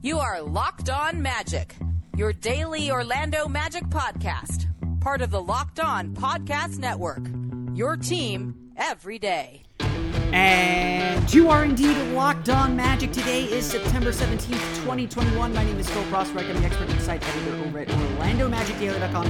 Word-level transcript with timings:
You 0.00 0.20
are 0.20 0.40
Locked 0.40 0.90
On 0.90 1.20
Magic, 1.20 1.74
your 2.16 2.32
daily 2.32 2.88
Orlando 2.88 3.48
Magic 3.48 3.82
podcast, 3.88 4.68
part 5.00 5.20
of 5.22 5.32
the 5.32 5.42
Locked 5.42 5.80
On 5.80 6.14
Podcast 6.14 6.78
Network. 6.78 7.28
Your 7.74 7.96
team 7.96 8.70
every 8.76 9.18
day. 9.18 9.64
And 9.80 11.34
you 11.34 11.50
are 11.50 11.64
indeed 11.64 11.96
locked 12.12 12.48
on 12.48 12.76
magic. 12.76 13.10
Today 13.10 13.42
is 13.46 13.66
September 13.66 14.10
17th, 14.10 14.76
2021. 14.76 15.52
My 15.52 15.64
name 15.64 15.80
is 15.80 15.90
Phil. 15.90 16.04
I'm 16.14 16.32
the 16.32 16.64
expert 16.64 16.90
insight 16.90 17.26
editor 17.26 17.56
over 17.64 17.80
at 17.80 17.88
OrlandoMagicDaily.com. 17.88 19.26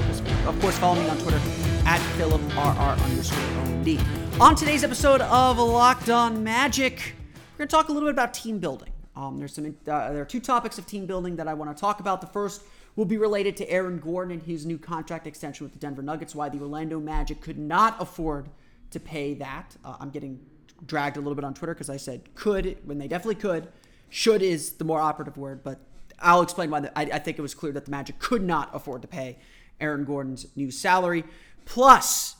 Of 0.46 0.60
course, 0.60 0.76
follow 0.76 1.00
me 1.00 1.08
on 1.08 1.16
Twitter 1.16 1.40
at 1.86 2.00
PhilipRR 2.18 3.02
underscore 3.04 3.38
OMD. 3.38 4.38
On 4.38 4.54
today's 4.54 4.84
episode 4.84 5.22
of 5.22 5.56
Locked 5.56 6.10
On 6.10 6.44
Magic, 6.44 7.14
we're 7.54 7.64
going 7.64 7.68
to 7.68 7.72
talk 7.74 7.88
a 7.88 7.92
little 7.92 8.06
bit 8.06 8.14
about 8.14 8.34
team 8.34 8.58
building. 8.58 8.90
Um, 9.18 9.36
there's 9.36 9.52
some 9.52 9.66
uh, 9.66 10.12
there 10.12 10.22
are 10.22 10.24
two 10.24 10.38
topics 10.38 10.78
of 10.78 10.86
team 10.86 11.04
building 11.04 11.34
that 11.36 11.48
I 11.48 11.54
want 11.54 11.76
to 11.76 11.78
talk 11.78 11.98
about. 11.98 12.20
The 12.20 12.28
first 12.28 12.62
will 12.94 13.04
be 13.04 13.16
related 13.16 13.56
to 13.56 13.68
Aaron 13.68 13.98
Gordon 13.98 14.32
and 14.32 14.42
his 14.42 14.64
new 14.64 14.78
contract 14.78 15.26
extension 15.26 15.64
with 15.64 15.72
the 15.72 15.78
Denver 15.80 16.02
Nuggets. 16.02 16.36
Why 16.36 16.48
the 16.48 16.60
Orlando 16.60 17.00
Magic 17.00 17.40
could 17.40 17.58
not 17.58 18.00
afford 18.00 18.48
to 18.92 19.00
pay 19.00 19.34
that. 19.34 19.76
Uh, 19.84 19.96
I'm 19.98 20.10
getting 20.10 20.38
dragged 20.86 21.16
a 21.16 21.20
little 21.20 21.34
bit 21.34 21.44
on 21.44 21.52
Twitter 21.52 21.74
because 21.74 21.90
I 21.90 21.96
said 21.96 22.32
could 22.36 22.78
when 22.84 22.98
they 22.98 23.08
definitely 23.08 23.34
could. 23.34 23.66
Should 24.08 24.40
is 24.40 24.74
the 24.74 24.84
more 24.84 25.00
operative 25.00 25.36
word, 25.36 25.64
but 25.64 25.80
I'll 26.20 26.42
explain 26.42 26.70
why. 26.70 26.80
The, 26.80 26.96
I, 26.96 27.02
I 27.02 27.18
think 27.18 27.40
it 27.40 27.42
was 27.42 27.54
clear 27.54 27.72
that 27.72 27.86
the 27.86 27.90
Magic 27.90 28.20
could 28.20 28.44
not 28.44 28.70
afford 28.72 29.02
to 29.02 29.08
pay 29.08 29.38
Aaron 29.80 30.04
Gordon's 30.04 30.46
new 30.54 30.70
salary. 30.70 31.24
Plus, 31.64 32.36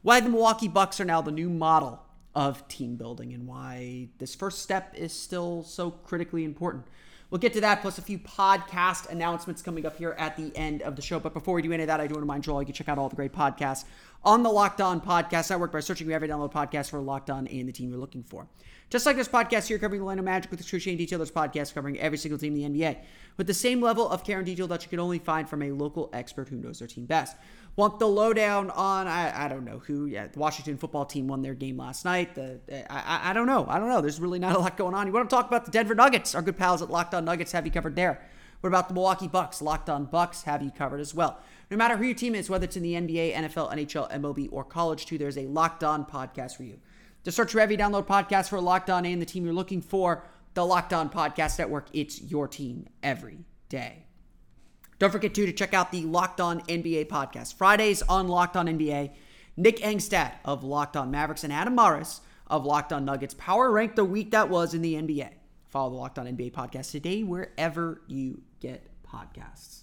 why 0.00 0.20
the 0.20 0.30
Milwaukee 0.30 0.68
Bucks 0.68 1.00
are 1.00 1.04
now 1.04 1.20
the 1.20 1.30
new 1.30 1.50
model 1.50 2.03
of 2.34 2.66
team 2.68 2.96
building 2.96 3.32
and 3.32 3.46
why 3.46 4.08
this 4.18 4.34
first 4.34 4.62
step 4.62 4.94
is 4.96 5.12
still 5.12 5.62
so 5.62 5.90
critically 5.90 6.44
important. 6.44 6.84
We'll 7.30 7.40
get 7.40 7.54
to 7.54 7.60
that, 7.62 7.80
plus 7.80 7.98
a 7.98 8.02
few 8.02 8.18
podcast 8.18 9.08
announcements 9.08 9.60
coming 9.62 9.86
up 9.86 9.96
here 9.96 10.14
at 10.18 10.36
the 10.36 10.52
end 10.56 10.82
of 10.82 10.94
the 10.94 11.02
show. 11.02 11.18
But 11.18 11.32
before 11.32 11.54
we 11.54 11.62
do 11.62 11.72
any 11.72 11.82
of 11.82 11.88
that, 11.88 12.00
I 12.00 12.06
do 12.06 12.14
want 12.14 12.18
to 12.18 12.20
remind 12.20 12.46
you 12.46 12.52
all 12.52 12.62
you 12.62 12.66
can 12.66 12.74
check 12.74 12.88
out 12.88 12.98
all 12.98 13.08
the 13.08 13.16
great 13.16 13.32
podcasts 13.32 13.84
on 14.24 14.42
the 14.42 14.50
Locked 14.50 14.80
On 14.80 15.00
Podcast 15.00 15.50
Network 15.50 15.72
by 15.72 15.80
searching 15.80 16.10
every 16.12 16.28
download 16.28 16.52
podcast 16.52 16.90
for 16.90 17.00
Locked 17.00 17.30
On 17.30 17.46
and 17.46 17.68
the 17.68 17.72
team 17.72 17.90
you're 17.90 17.98
looking 17.98 18.22
for. 18.22 18.46
Just 18.90 19.06
like 19.06 19.16
this 19.16 19.28
podcast 19.28 19.66
here 19.66 19.78
covering 19.78 20.00
the 20.00 20.04
Orlando 20.04 20.22
Magic 20.22 20.50
with 20.50 20.60
excruciating 20.60 20.98
detail, 20.98 21.18
there's 21.18 21.30
podcasts 21.30 21.74
covering 21.74 21.98
every 21.98 22.18
single 22.18 22.38
team 22.38 22.54
in 22.56 22.72
the 22.72 22.86
NBA 22.86 22.98
with 23.36 23.46
the 23.46 23.54
same 23.54 23.80
level 23.80 24.08
of 24.08 24.22
care 24.22 24.38
and 24.38 24.46
detail 24.46 24.68
that 24.68 24.84
you 24.84 24.88
can 24.88 25.00
only 25.00 25.18
find 25.18 25.48
from 25.48 25.62
a 25.62 25.72
local 25.72 26.10
expert 26.12 26.48
who 26.48 26.56
knows 26.56 26.78
their 26.78 26.88
team 26.88 27.04
best. 27.04 27.36
Want 27.76 27.98
the 27.98 28.06
lowdown 28.06 28.70
on 28.70 29.08
I, 29.08 29.46
I 29.46 29.48
don't 29.48 29.64
know 29.64 29.80
who? 29.80 30.06
Yeah, 30.06 30.28
the 30.28 30.38
Washington 30.38 30.76
football 30.76 31.04
team 31.04 31.26
won 31.26 31.42
their 31.42 31.54
game 31.54 31.76
last 31.76 32.04
night. 32.04 32.36
The 32.36 32.60
I, 32.88 33.30
I 33.30 33.32
don't 33.32 33.48
know. 33.48 33.66
I 33.68 33.80
don't 33.80 33.88
know. 33.88 34.00
There's 34.00 34.20
really 34.20 34.38
not 34.38 34.54
a 34.54 34.58
lot 34.60 34.76
going 34.76 34.94
on. 34.94 35.06
You 35.08 35.12
want 35.12 35.28
to 35.28 35.34
talk 35.34 35.48
about 35.48 35.64
the 35.64 35.72
Denver 35.72 35.94
Nuggets? 35.94 36.34
Our 36.36 36.42
good 36.42 36.56
pals 36.56 36.82
at 36.82 36.90
Locked 36.90 37.14
On 37.14 37.24
Nuggets 37.24 37.50
have 37.52 37.66
you 37.66 37.72
covered 37.72 37.96
there. 37.96 38.22
What 38.60 38.68
about 38.68 38.88
the 38.88 38.94
Milwaukee 38.94 39.28
Bucks? 39.28 39.60
Locked 39.60 39.90
On 39.90 40.04
Bucks 40.04 40.44
have 40.44 40.62
you 40.62 40.70
covered 40.70 41.00
as 41.00 41.14
well. 41.14 41.40
No 41.70 41.76
matter 41.76 41.96
who 41.96 42.04
your 42.04 42.14
team 42.14 42.34
is, 42.34 42.48
whether 42.48 42.64
it's 42.64 42.76
in 42.76 42.82
the 42.82 42.94
NBA, 42.94 43.34
NFL, 43.34 43.72
NHL, 43.72 44.10
MLB, 44.12 44.48
or 44.52 44.64
college 44.64 45.06
too, 45.06 45.18
there's 45.18 45.36
a 45.36 45.46
Locked 45.46 45.82
On 45.82 46.04
podcast 46.04 46.56
for 46.56 46.62
you. 46.62 46.78
To 47.24 47.32
search 47.32 47.52
for 47.52 47.60
every 47.60 47.76
download 47.76 48.06
podcast 48.06 48.50
for 48.50 48.60
Locked 48.60 48.88
On 48.88 49.04
and 49.04 49.20
the 49.20 49.26
team 49.26 49.44
you're 49.44 49.54
looking 49.54 49.82
for, 49.82 50.24
the 50.54 50.64
Locked 50.64 50.92
On 50.92 51.10
Podcast 51.10 51.58
Network. 51.58 51.88
It's 51.92 52.22
your 52.22 52.46
team 52.46 52.86
every 53.02 53.38
day. 53.68 54.03
Don't 54.98 55.10
forget 55.10 55.34
too 55.34 55.46
to 55.46 55.52
check 55.52 55.74
out 55.74 55.90
the 55.90 56.02
Locked 56.02 56.40
On 56.40 56.60
NBA 56.62 57.06
podcast. 57.06 57.54
Fridays 57.54 58.02
on 58.02 58.28
Locked 58.28 58.56
On 58.56 58.66
NBA. 58.66 59.10
Nick 59.56 59.78
Angstadt 59.78 60.34
of 60.44 60.64
Locked 60.64 60.96
On 60.96 61.10
Mavericks 61.10 61.44
and 61.44 61.52
Adam 61.52 61.74
Mares 61.74 62.20
of 62.46 62.64
Locked 62.64 62.92
On 62.92 63.04
Nuggets 63.04 63.34
power 63.34 63.70
rank 63.70 63.94
the 63.96 64.04
week 64.04 64.30
that 64.32 64.48
was 64.48 64.74
in 64.74 64.82
the 64.82 64.94
NBA. 64.94 65.30
Follow 65.68 65.90
the 65.90 65.96
Locked 65.96 66.18
On 66.18 66.26
NBA 66.26 66.52
podcast 66.52 66.90
today 66.90 67.22
wherever 67.22 68.02
you 68.06 68.42
get 68.60 68.88
podcasts. 69.04 69.82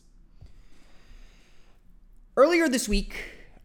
Earlier 2.38 2.70
this 2.70 2.88
week, 2.88 3.16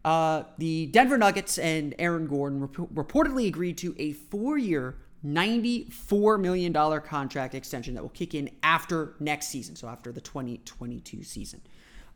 uh, 0.03 0.43
the 0.57 0.87
Denver 0.87 1.17
Nuggets 1.17 1.57
and 1.57 1.95
Aaron 1.97 2.27
Gordon 2.27 2.61
rep- 2.61 2.73
reportedly 2.93 3.47
agreed 3.47 3.77
to 3.79 3.95
a 3.97 4.11
four-year, 4.13 4.95
$94 5.25 6.39
million 6.39 6.73
contract 7.01 7.55
extension 7.55 7.93
that 7.95 8.01
will 8.01 8.09
kick 8.09 8.35
in 8.35 8.49
after 8.63 9.13
next 9.19 9.47
season, 9.47 9.75
so 9.75 9.87
after 9.87 10.11
the 10.11 10.21
2022 10.21 11.23
season. 11.23 11.61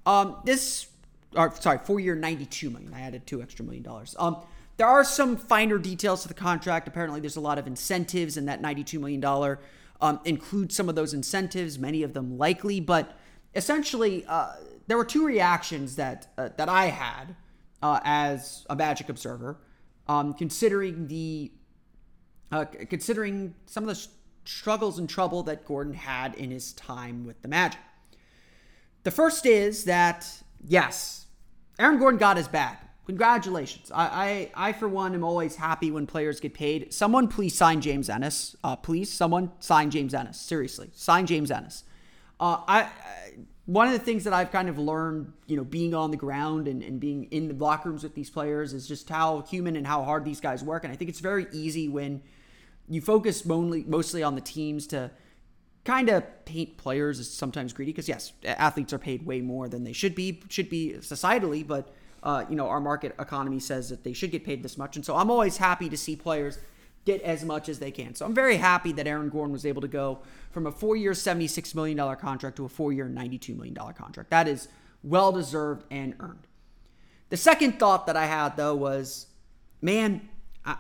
Um, 0.05 0.37
this, 0.45 0.87
or 1.35 1.53
sorry, 1.55 1.79
four 1.79 1.99
year, 1.99 2.15
92 2.15 2.69
million. 2.69 2.93
I 2.93 3.01
added 3.01 3.25
two 3.25 3.41
extra 3.41 3.65
million 3.65 3.83
dollars. 3.83 4.15
Um, 4.19 4.37
there 4.77 4.87
are 4.87 5.03
some 5.03 5.37
finer 5.37 5.77
details 5.77 6.23
to 6.23 6.27
the 6.27 6.33
contract. 6.33 6.87
Apparently, 6.87 7.19
there's 7.19 7.35
a 7.35 7.41
lot 7.41 7.59
of 7.59 7.67
incentives, 7.67 8.37
and 8.37 8.47
that 8.47 8.61
$92 8.61 8.99
million 8.99 9.57
um, 10.01 10.19
includes 10.25 10.75
some 10.75 10.89
of 10.89 10.95
those 10.95 11.13
incentives, 11.13 11.77
many 11.77 12.03
of 12.03 12.13
them 12.13 12.37
likely, 12.37 12.79
but 12.79 13.17
essentially, 13.53 14.25
uh, 14.27 14.53
there 14.87 14.97
were 14.97 15.05
two 15.05 15.25
reactions 15.25 15.95
that 15.95 16.27
uh, 16.37 16.49
that 16.57 16.67
I 16.67 16.85
had 16.87 17.35
uh, 17.83 17.99
as 18.03 18.65
a 18.69 18.75
Magic 18.75 19.09
observer, 19.09 19.57
um, 20.07 20.33
considering 20.33 21.07
the 21.07 21.51
uh, 22.51 22.65
considering 22.89 23.55
some 23.65 23.87
of 23.87 23.95
the 23.95 24.07
struggles 24.45 24.99
and 24.99 25.09
trouble 25.09 25.43
that 25.43 25.65
Gordon 25.65 25.93
had 25.93 26.35
in 26.35 26.51
his 26.51 26.73
time 26.73 27.25
with 27.25 27.41
the 27.41 27.47
Magic. 27.47 27.79
The 29.03 29.11
first 29.11 29.45
is 29.45 29.85
that, 29.85 30.27
yes, 30.63 31.25
Aaron 31.79 31.97
Gordon 31.97 32.19
got 32.19 32.37
his 32.37 32.47
bag. 32.47 32.77
Congratulations. 33.07 33.91
I, 33.93 34.51
I, 34.55 34.69
I, 34.69 34.73
for 34.73 34.87
one, 34.87 35.13
am 35.15 35.23
always 35.23 35.55
happy 35.55 35.91
when 35.91 36.05
players 36.05 36.39
get 36.39 36.53
paid. 36.53 36.93
Someone 36.93 37.27
please 37.27 37.55
sign 37.55 37.81
James 37.81 38.09
Ennis. 38.09 38.55
Uh, 38.63 38.75
please, 38.75 39.11
someone 39.11 39.51
sign 39.59 39.89
James 39.89 40.13
Ennis. 40.13 40.39
Seriously, 40.39 40.89
sign 40.93 41.25
James 41.25 41.49
Ennis. 41.49 41.83
Uh, 42.39 42.57
I, 42.67 42.81
I, 42.81 42.89
one 43.65 43.87
of 43.87 43.93
the 43.93 43.99
things 43.99 44.23
that 44.25 44.33
I've 44.33 44.51
kind 44.51 44.69
of 44.69 44.77
learned, 44.77 45.33
you 45.47 45.57
know, 45.57 45.63
being 45.63 45.93
on 45.93 46.11
the 46.11 46.17
ground 46.17 46.67
and, 46.67 46.83
and 46.83 46.99
being 46.99 47.25
in 47.25 47.47
the 47.47 47.53
locker 47.53 47.89
rooms 47.89 48.03
with 48.03 48.15
these 48.15 48.29
players 48.29 48.73
is 48.73 48.87
just 48.87 49.09
how 49.09 49.41
human 49.41 49.75
and 49.75 49.85
how 49.85 50.03
hard 50.03 50.23
these 50.23 50.39
guys 50.39 50.63
work. 50.63 50.83
And 50.83 50.93
I 50.93 50.95
think 50.95 51.09
it's 51.09 51.19
very 51.19 51.47
easy 51.51 51.89
when 51.89 52.21
you 52.91 53.01
focus 53.01 53.45
mostly 53.45 53.85
mostly 53.87 54.21
on 54.21 54.35
the 54.35 54.41
teams 54.41 54.87
to 54.87 55.11
kind 55.85 56.09
of 56.09 56.23
paint 56.45 56.77
players 56.77 57.19
as 57.19 57.29
sometimes 57.29 57.73
greedy 57.73 57.91
because 57.91 58.09
yes, 58.09 58.33
athletes 58.43 58.93
are 58.93 58.99
paid 58.99 59.25
way 59.25 59.41
more 59.41 59.67
than 59.67 59.83
they 59.83 59.93
should 59.93 60.13
be 60.13 60.41
should 60.49 60.69
be 60.69 60.95
societally, 60.99 61.65
but 61.65 61.93
uh, 62.23 62.43
you 62.49 62.55
know 62.55 62.67
our 62.67 62.81
market 62.81 63.15
economy 63.17 63.59
says 63.59 63.89
that 63.89 64.03
they 64.03 64.13
should 64.13 64.31
get 64.31 64.43
paid 64.43 64.61
this 64.61 64.77
much, 64.77 64.95
and 64.95 65.05
so 65.05 65.15
I'm 65.15 65.31
always 65.31 65.57
happy 65.57 65.89
to 65.89 65.97
see 65.97 66.15
players 66.15 66.59
get 67.05 67.21
as 67.21 67.43
much 67.43 67.67
as 67.67 67.79
they 67.79 67.89
can. 67.89 68.13
So 68.13 68.25
I'm 68.25 68.35
very 68.35 68.57
happy 68.57 68.91
that 68.91 69.07
Aaron 69.07 69.29
Gordon 69.29 69.53
was 69.53 69.65
able 69.65 69.81
to 69.81 69.87
go 69.87 70.19
from 70.51 70.67
a 70.67 70.71
four-year, 70.71 71.13
$76 71.13 71.73
million 71.73 71.97
contract 72.17 72.57
to 72.57 72.65
a 72.65 72.69
four-year, 72.69 73.07
$92 73.07 73.55
million 73.55 73.73
contract. 73.73 74.29
That 74.29 74.47
is 74.47 74.67
well 75.01 75.31
deserved 75.31 75.83
and 75.89 76.13
earned. 76.19 76.45
The 77.29 77.37
second 77.37 77.79
thought 77.79 78.05
that 78.05 78.15
I 78.15 78.27
had 78.27 78.55
though 78.55 78.75
was, 78.75 79.25
man, 79.81 80.29
I, 80.63 80.77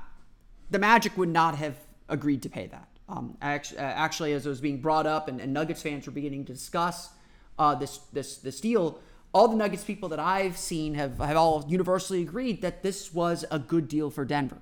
the 0.69 0.77
Magic 0.77 1.17
would 1.17 1.29
not 1.29 1.55
have 1.55 1.75
agreed 2.11 2.43
to 2.43 2.49
pay 2.49 2.67
that. 2.67 2.87
Um, 3.09 3.37
actually, 3.41 3.79
actually, 3.79 4.33
as 4.33 4.45
it 4.45 4.49
was 4.49 4.61
being 4.61 4.79
brought 4.79 5.07
up, 5.07 5.27
and, 5.27 5.41
and 5.41 5.51
Nuggets 5.51 5.81
fans 5.81 6.05
were 6.05 6.11
beginning 6.11 6.45
to 6.45 6.53
discuss 6.53 7.09
uh, 7.57 7.75
this 7.75 7.97
this 8.13 8.37
this 8.37 8.61
deal, 8.61 8.99
all 9.33 9.47
the 9.47 9.57
Nuggets 9.57 9.83
people 9.83 10.09
that 10.09 10.19
I've 10.19 10.57
seen 10.57 10.93
have 10.93 11.17
have 11.17 11.35
all 11.35 11.65
universally 11.67 12.21
agreed 12.21 12.61
that 12.61 12.83
this 12.83 13.13
was 13.13 13.43
a 13.51 13.59
good 13.59 13.87
deal 13.87 14.09
for 14.09 14.23
Denver. 14.23 14.59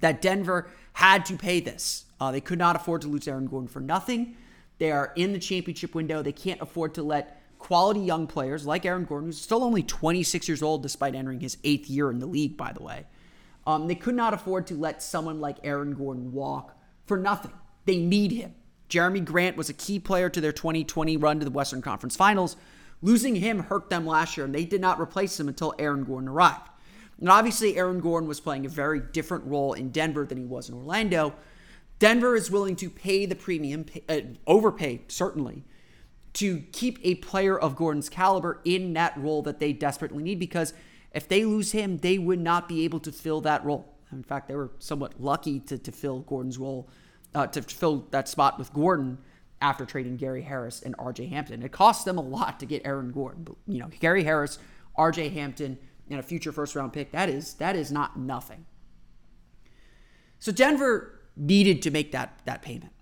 That 0.00 0.22
Denver 0.22 0.70
had 0.94 1.26
to 1.26 1.36
pay 1.36 1.60
this. 1.60 2.04
Uh, 2.20 2.30
they 2.30 2.40
could 2.40 2.58
not 2.58 2.76
afford 2.76 3.02
to 3.02 3.08
lose 3.08 3.26
Aaron 3.28 3.46
Gordon 3.46 3.68
for 3.68 3.80
nothing. 3.80 4.36
They 4.78 4.90
are 4.90 5.12
in 5.14 5.32
the 5.32 5.38
championship 5.38 5.94
window. 5.94 6.22
They 6.22 6.32
can't 6.32 6.60
afford 6.62 6.94
to 6.94 7.02
let 7.02 7.42
quality 7.58 8.00
young 8.00 8.26
players 8.26 8.64
like 8.64 8.86
Aaron 8.86 9.04
Gordon, 9.04 9.28
who's 9.28 9.40
still 9.40 9.62
only 9.62 9.82
26 9.82 10.48
years 10.48 10.62
old 10.62 10.82
despite 10.82 11.14
entering 11.14 11.40
his 11.40 11.58
eighth 11.64 11.90
year 11.90 12.10
in 12.10 12.18
the 12.18 12.26
league, 12.26 12.56
by 12.56 12.72
the 12.72 12.82
way 12.82 13.04
um, 13.66 13.88
they 13.88 13.94
could 13.94 14.14
not 14.14 14.34
afford 14.34 14.66
to 14.68 14.74
let 14.74 15.02
someone 15.02 15.40
like 15.40 15.58
Aaron 15.64 15.94
Gordon 15.94 16.32
walk 16.32 16.76
for 17.06 17.16
nothing. 17.16 17.52
They 17.84 17.98
need 17.98 18.32
him. 18.32 18.54
Jerami 18.88 19.24
Grant 19.24 19.56
was 19.56 19.68
a 19.68 19.74
key 19.74 19.98
player 19.98 20.28
to 20.28 20.40
their 20.40 20.52
2020 20.52 21.16
run 21.16 21.38
to 21.38 21.44
the 21.44 21.50
Western 21.50 21.82
Conference 21.82 22.16
Finals. 22.16 22.56
Losing 23.02 23.36
him 23.36 23.60
hurt 23.60 23.88
them 23.88 24.06
last 24.06 24.36
year, 24.36 24.44
and 24.44 24.54
they 24.54 24.64
did 24.64 24.80
not 24.80 25.00
replace 25.00 25.38
him 25.38 25.48
until 25.48 25.74
Aaron 25.78 26.04
Gordon 26.04 26.28
arrived. 26.28 26.68
And 27.18 27.28
obviously, 27.28 27.76
Aaron 27.76 28.00
Gordon 28.00 28.28
was 28.28 28.40
playing 28.40 28.66
a 28.66 28.68
very 28.68 29.00
different 29.00 29.44
role 29.44 29.72
in 29.72 29.90
Denver 29.90 30.26
than 30.26 30.38
he 30.38 30.44
was 30.44 30.68
in 30.68 30.74
Orlando. 30.74 31.34
Denver 31.98 32.34
is 32.34 32.50
willing 32.50 32.76
to 32.76 32.90
pay 32.90 33.26
the 33.26 33.34
premium, 33.34 33.86
uh, 34.08 34.20
overpay 34.46 35.02
certainly, 35.08 35.64
to 36.34 36.60
keep 36.72 36.98
a 37.02 37.16
player 37.16 37.58
of 37.58 37.76
Gordon's 37.76 38.08
caliber 38.08 38.60
in 38.64 38.94
that 38.94 39.16
role 39.16 39.42
that 39.42 39.60
they 39.60 39.72
desperately 39.72 40.22
need 40.22 40.38
because– 40.38 40.74
if 41.12 41.28
they 41.28 41.44
lose 41.44 41.72
him, 41.72 41.98
they 41.98 42.18
would 42.18 42.40
not 42.40 42.68
be 42.68 42.84
able 42.84 43.00
to 43.00 43.12
fill 43.12 43.40
that 43.42 43.64
role. 43.64 43.94
In 44.12 44.22
fact, 44.22 44.48
they 44.48 44.54
were 44.54 44.70
somewhat 44.78 45.20
lucky 45.20 45.60
to, 45.60 45.78
to 45.78 45.92
fill 45.92 46.20
Gordon's 46.20 46.58
role, 46.58 46.88
uh, 47.34 47.46
to 47.48 47.62
fill 47.62 48.06
that 48.10 48.28
spot 48.28 48.58
with 48.58 48.72
Gordon 48.72 49.18
after 49.60 49.84
trading 49.84 50.16
Gary 50.16 50.42
Harris 50.42 50.82
and 50.82 50.96
RJ 50.96 51.28
Hampton. 51.28 51.62
It 51.62 51.72
cost 51.72 52.04
them 52.04 52.18
a 52.18 52.22
lot 52.22 52.60
to 52.60 52.66
get 52.66 52.82
Aaron 52.84 53.12
Gordon. 53.12 53.44
But, 53.44 53.56
you 53.66 53.78
know, 53.78 53.88
Gary 54.00 54.24
Harris, 54.24 54.58
RJ 54.98 55.32
Hampton, 55.32 55.78
and 56.08 56.18
a 56.18 56.22
future 56.22 56.52
first 56.52 56.74
round 56.74 56.92
pick, 56.92 57.12
that 57.12 57.28
is 57.28 57.54
that 57.54 57.76
is 57.76 57.92
not 57.92 58.18
nothing. 58.18 58.66
So 60.40 60.50
Denver 60.50 61.20
needed 61.36 61.82
to 61.82 61.90
make 61.90 62.12
that 62.12 62.40
that 62.44 62.62
payment. 62.62 62.92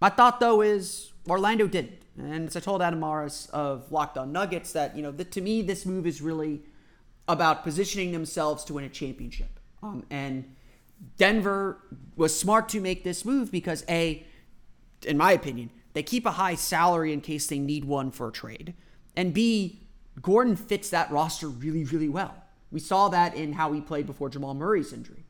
My 0.00 0.08
thought 0.08 0.40
though 0.40 0.62
is 0.62 1.12
Orlando 1.28 1.68
didn't. 1.68 2.00
And 2.18 2.48
as 2.48 2.56
I 2.56 2.60
told 2.60 2.82
Adam 2.82 3.00
Mares 3.00 3.48
of 3.52 3.90
Locked 3.92 4.18
On 4.18 4.32
Nuggets, 4.32 4.72
that 4.72 4.96
you 4.96 5.02
know, 5.02 5.12
the, 5.12 5.24
to 5.24 5.40
me, 5.40 5.62
this 5.62 5.86
move 5.86 6.06
is 6.06 6.20
really 6.20 6.62
about 7.28 7.62
positioning 7.62 8.12
themselves 8.12 8.64
to 8.64 8.74
win 8.74 8.84
a 8.84 8.88
championship. 8.88 9.60
Um, 9.82 10.04
and 10.10 10.54
Denver 11.16 11.78
was 12.16 12.38
smart 12.38 12.68
to 12.70 12.80
make 12.80 13.04
this 13.04 13.24
move 13.24 13.50
because 13.50 13.84
a, 13.88 14.24
in 15.06 15.16
my 15.16 15.32
opinion, 15.32 15.70
they 15.92 16.02
keep 16.02 16.26
a 16.26 16.32
high 16.32 16.54
salary 16.54 17.12
in 17.12 17.20
case 17.20 17.46
they 17.46 17.58
need 17.58 17.84
one 17.84 18.10
for 18.10 18.28
a 18.28 18.32
trade, 18.32 18.74
and 19.16 19.34
b, 19.34 19.80
Gordon 20.20 20.56
fits 20.56 20.90
that 20.90 21.10
roster 21.10 21.48
really, 21.48 21.84
really 21.84 22.08
well. 22.08 22.34
We 22.70 22.80
saw 22.80 23.08
that 23.08 23.34
in 23.34 23.54
how 23.54 23.72
he 23.72 23.80
played 23.80 24.06
before 24.06 24.30
Jamal 24.30 24.54
Murray's 24.54 24.92
injury. 24.92 25.24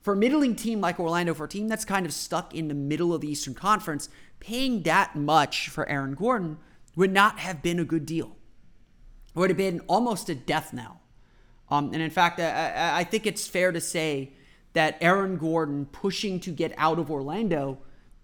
For 0.00 0.14
a 0.14 0.16
middling 0.16 0.56
team 0.56 0.80
like 0.80 0.98
Orlando, 0.98 1.34
for 1.34 1.44
a 1.44 1.48
team 1.48 1.68
that's 1.68 1.84
kind 1.84 2.06
of 2.06 2.12
stuck 2.12 2.54
in 2.54 2.68
the 2.68 2.74
middle 2.74 3.12
of 3.12 3.20
the 3.20 3.30
Eastern 3.30 3.54
Conference, 3.54 4.08
paying 4.40 4.82
that 4.82 5.14
much 5.14 5.68
for 5.68 5.88
Aaron 5.88 6.14
Gordon 6.14 6.58
would 6.96 7.12
not 7.12 7.38
have 7.38 7.62
been 7.62 7.78
a 7.78 7.84
good 7.84 8.06
deal. 8.06 8.36
Would 9.34 9.50
have 9.50 9.56
been 9.56 9.80
almost 9.86 10.28
a 10.28 10.34
death 10.34 10.72
knell. 10.72 11.00
Um, 11.68 11.92
and 11.92 12.02
in 12.02 12.10
fact, 12.10 12.40
I, 12.40 13.00
I 13.00 13.04
think 13.04 13.26
it's 13.26 13.46
fair 13.46 13.70
to 13.70 13.80
say 13.80 14.32
that 14.72 14.98
Aaron 15.00 15.36
Gordon 15.36 15.86
pushing 15.86 16.40
to 16.40 16.50
get 16.50 16.72
out 16.76 16.98
of 16.98 17.10
Orlando 17.10 17.78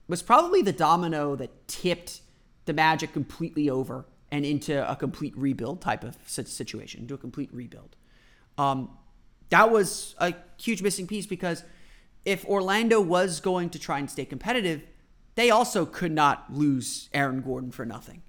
was 0.08 0.22
probably 0.22 0.62
the 0.62 0.72
domino 0.72 1.36
that 1.36 1.68
tipped 1.68 2.20
the 2.64 2.72
Magic 2.72 3.12
completely 3.12 3.70
over 3.70 4.04
and 4.30 4.44
into 4.44 4.88
a 4.90 4.96
complete 4.96 5.36
rebuild 5.36 5.80
type 5.80 6.04
of 6.04 6.16
situation, 6.26 7.02
into 7.02 7.14
a 7.14 7.18
complete 7.18 7.50
rebuild. 7.52 7.96
Um, 8.58 8.90
that 9.50 9.70
was 9.70 10.14
a 10.18 10.34
huge 10.56 10.82
missing 10.82 11.06
piece 11.06 11.26
because 11.26 11.62
if 12.24 12.44
Orlando 12.44 13.00
was 13.00 13.40
going 13.40 13.70
to 13.70 13.78
try 13.78 13.98
and 13.98 14.10
stay 14.10 14.24
competitive, 14.24 14.82
they 15.36 15.50
also 15.50 15.86
could 15.86 16.12
not 16.12 16.52
lose 16.52 17.08
Aaron 17.14 17.40
Gordon 17.40 17.70
for 17.70 17.86
nothing. 17.86 18.22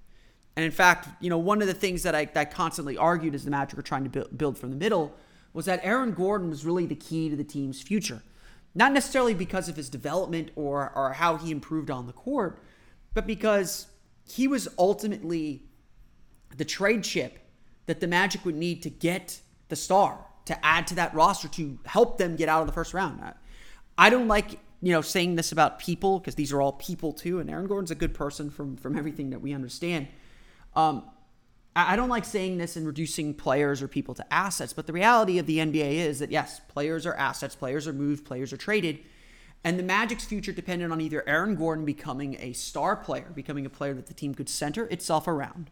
And 0.58 0.66
in 0.66 0.72
fact, 0.72 1.08
you 1.22 1.30
know, 1.30 1.38
one 1.38 1.62
of 1.62 1.68
the 1.68 1.74
things 1.76 2.02
that 2.02 2.16
I, 2.16 2.26
that 2.26 2.36
I 2.36 2.46
constantly 2.46 2.98
argued 2.98 3.36
as 3.36 3.46
the 3.46 3.52
Magic 3.52 3.78
were 3.78 3.84
trying 3.84 4.10
to 4.10 4.26
build, 4.26 4.58
from 4.58 4.72
the 4.72 4.76
middle 4.76 5.14
was 5.54 5.66
that 5.66 5.80
Aaron 5.84 6.14
Gordon 6.14 6.50
was 6.50 6.66
really 6.66 6.88
the 6.88 6.96
key 6.96 7.30
to 7.30 7.36
the 7.36 7.44
team's 7.44 7.80
future. 7.80 8.24
Not 8.74 8.92
necessarily 8.92 9.36
because 9.36 9.70
of 9.70 9.76
his 9.76 9.88
development 9.88 10.50
or, 10.56 10.92
or 10.96 11.14
how 11.14 11.38
he 11.38 11.52
improved 11.52 11.92
on 11.92 12.08
the 12.08 12.12
court, 12.12 12.60
but 13.14 13.28
because 13.28 13.86
he 14.28 14.48
was 14.48 14.68
ultimately 14.80 15.62
the 16.56 16.66
trade 16.66 17.04
chip 17.04 17.38
that 17.86 18.00
the 18.00 18.08
Magic 18.08 18.44
would 18.44 18.56
need 18.56 18.82
to 18.82 18.90
get 18.90 19.40
the 19.70 19.76
star 19.76 20.26
to 20.46 20.66
add 20.66 20.88
to 20.88 20.96
that 20.96 21.14
roster 21.14 21.48
to 21.50 21.78
help 21.86 22.18
them 22.18 22.36
get 22.36 22.50
out 22.50 22.62
of 22.62 22.68
the 22.68 22.74
first 22.74 22.96
round. 22.96 23.22
I 23.96 24.10
don't 24.10 24.28
like 24.28 24.60
you 24.82 24.92
know 24.92 25.02
saying 25.02 25.36
this 25.36 25.52
about 25.52 25.78
people 25.78 26.18
because 26.18 26.34
these 26.34 26.52
are 26.52 26.62
all 26.62 26.74
people 26.74 27.14
too, 27.14 27.40
and 27.40 27.48
Aaron 27.48 27.68
Gordon's 27.68 27.92
a 27.92 27.96
good 27.96 28.16
person 28.16 28.50
from 28.50 28.76
from 28.76 28.98
everything 28.98 29.30
that 29.30 29.40
we 29.40 29.54
understand. 29.54 30.08
Um, 30.78 31.04
I 31.76 31.96
don't 31.96 32.10
like 32.10 32.26
saying 32.26 32.58
this 32.58 32.76
and 32.76 32.88
reducing 32.88 33.36
players 33.36 33.84
or 33.84 33.88
people 33.88 34.16
to 34.16 34.34
assets, 34.34 34.74
but 34.74 34.88
the 34.88 34.94
reality 34.94 35.38
of 35.38 35.46
the 35.46 35.60
NBA 35.60 35.96
is 35.96 36.20
that 36.20 36.32
yes, 36.32 36.60
players 36.68 37.06
are 37.06 37.14
assets, 37.14 37.56
players 37.56 37.88
are 37.88 37.94
moved, 37.94 38.26
players 38.26 38.52
are 38.52 38.58
traded. 38.58 39.00
And 39.64 39.78
the 39.78 39.84
Magic's 39.84 40.26
future 40.26 40.52
depended 40.52 40.92
on 40.92 41.02
either 41.02 41.28
Aaron 41.28 41.56
Gordon 41.56 41.86
becoming 41.86 42.36
a 42.40 42.54
star 42.54 42.96
player, 42.96 43.32
becoming 43.36 43.66
a 43.66 43.70
player 43.70 43.94
that 43.94 44.08
the 44.08 44.14
team 44.14 44.34
could 44.34 44.50
center 44.50 44.86
itself 44.86 45.28
around, 45.28 45.70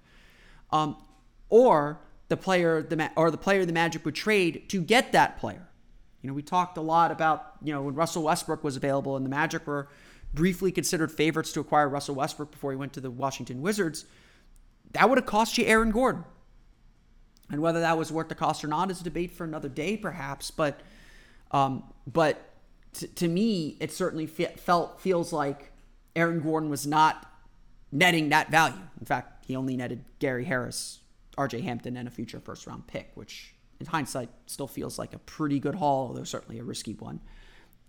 um, 0.72 0.98
or 1.50 2.02
the 2.28 2.38
player 2.38 2.84
the 2.84 3.12
or 3.16 3.32
the 3.32 3.38
player 3.38 3.66
the 3.66 3.74
Magic 3.74 4.06
would 4.06 4.16
trade 4.16 4.68
to 4.70 4.82
get 4.82 5.12
that 5.12 5.40
player. 5.40 5.68
You 6.22 6.30
know, 6.30 6.34
we 6.34 6.42
talked 6.42 6.78
a 6.78 6.82
lot 6.82 7.12
about 7.12 7.54
you 7.64 7.74
know 7.74 7.84
when 7.84 7.96
Russell 7.96 8.24
Westbrook 8.24 8.64
was 8.64 8.76
available 8.76 9.16
and 9.16 9.26
the 9.26 9.30
Magic 9.30 9.66
were 9.66 9.88
briefly 10.34 10.72
considered 10.72 11.12
favorites 11.12 11.52
to 11.54 11.60
acquire 11.60 11.88
Russell 11.88 12.16
Westbrook 12.16 12.52
before 12.52 12.72
he 12.72 12.78
went 12.78 12.94
to 12.94 13.02
the 13.02 13.12
Washington 13.12 13.62
Wizards. 13.62 14.06
That 14.96 15.10
would 15.10 15.18
have 15.18 15.26
cost 15.26 15.58
you 15.58 15.66
Aaron 15.66 15.92
Gordon. 15.92 16.24
And 17.52 17.62
whether 17.62 17.82
that 17.82 17.98
was 17.98 18.12
worth 18.12 18.30
the 18.30 18.36
cost 18.36 18.64
or 18.64 18.68
not 18.68 18.90
is 18.90 19.02
a 19.02 19.04
debate 19.04 19.32
for 19.32 19.44
another 19.44 19.70
day, 19.70 19.98
perhaps. 19.98 20.52
But, 20.52 20.80
um, 21.52 21.84
but 22.12 22.42
t- 22.94 23.08
to 23.08 23.28
me, 23.28 23.78
it 23.80 23.92
certainly 23.92 24.26
fe- 24.26 24.56
felt 24.58 25.00
feels 25.02 25.32
like 25.32 25.72
Aaron 26.16 26.40
Gordon 26.40 26.70
was 26.70 26.88
not 26.88 27.30
netting 27.92 28.30
that 28.30 28.50
value. 28.50 28.82
In 29.00 29.06
fact, 29.06 29.46
he 29.46 29.56
only 29.56 29.76
netted 29.76 30.04
Gary 30.20 30.46
Harris 30.46 31.02
RJ 31.38 31.62
Hampton 31.64 31.98
and 31.98 32.08
a 32.08 32.12
future 32.12 32.40
first 32.40 32.66
round 32.66 32.88
pick, 32.88 33.12
which 33.16 33.54
in 33.80 33.86
hindsight 33.86 34.30
still 34.46 34.68
feels 34.68 34.98
like 34.98 35.14
a 35.14 35.20
pretty 35.20 35.60
good 35.60 35.76
haul, 35.76 36.08
although 36.08 36.24
certainly 36.24 36.58
a 36.60 36.64
risky 36.64 36.94
one 36.94 37.20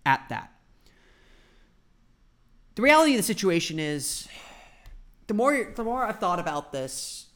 at 0.05 0.27
that. 0.29 0.51
The 2.75 2.81
reality 2.81 3.13
of 3.13 3.17
the 3.17 3.23
situation 3.23 3.79
is 3.79 4.27
the 5.27 5.33
more 5.33 5.73
the 5.75 5.83
more 5.83 6.03
I've 6.03 6.19
thought 6.19 6.39
about 6.39 6.71
this, 6.71 7.27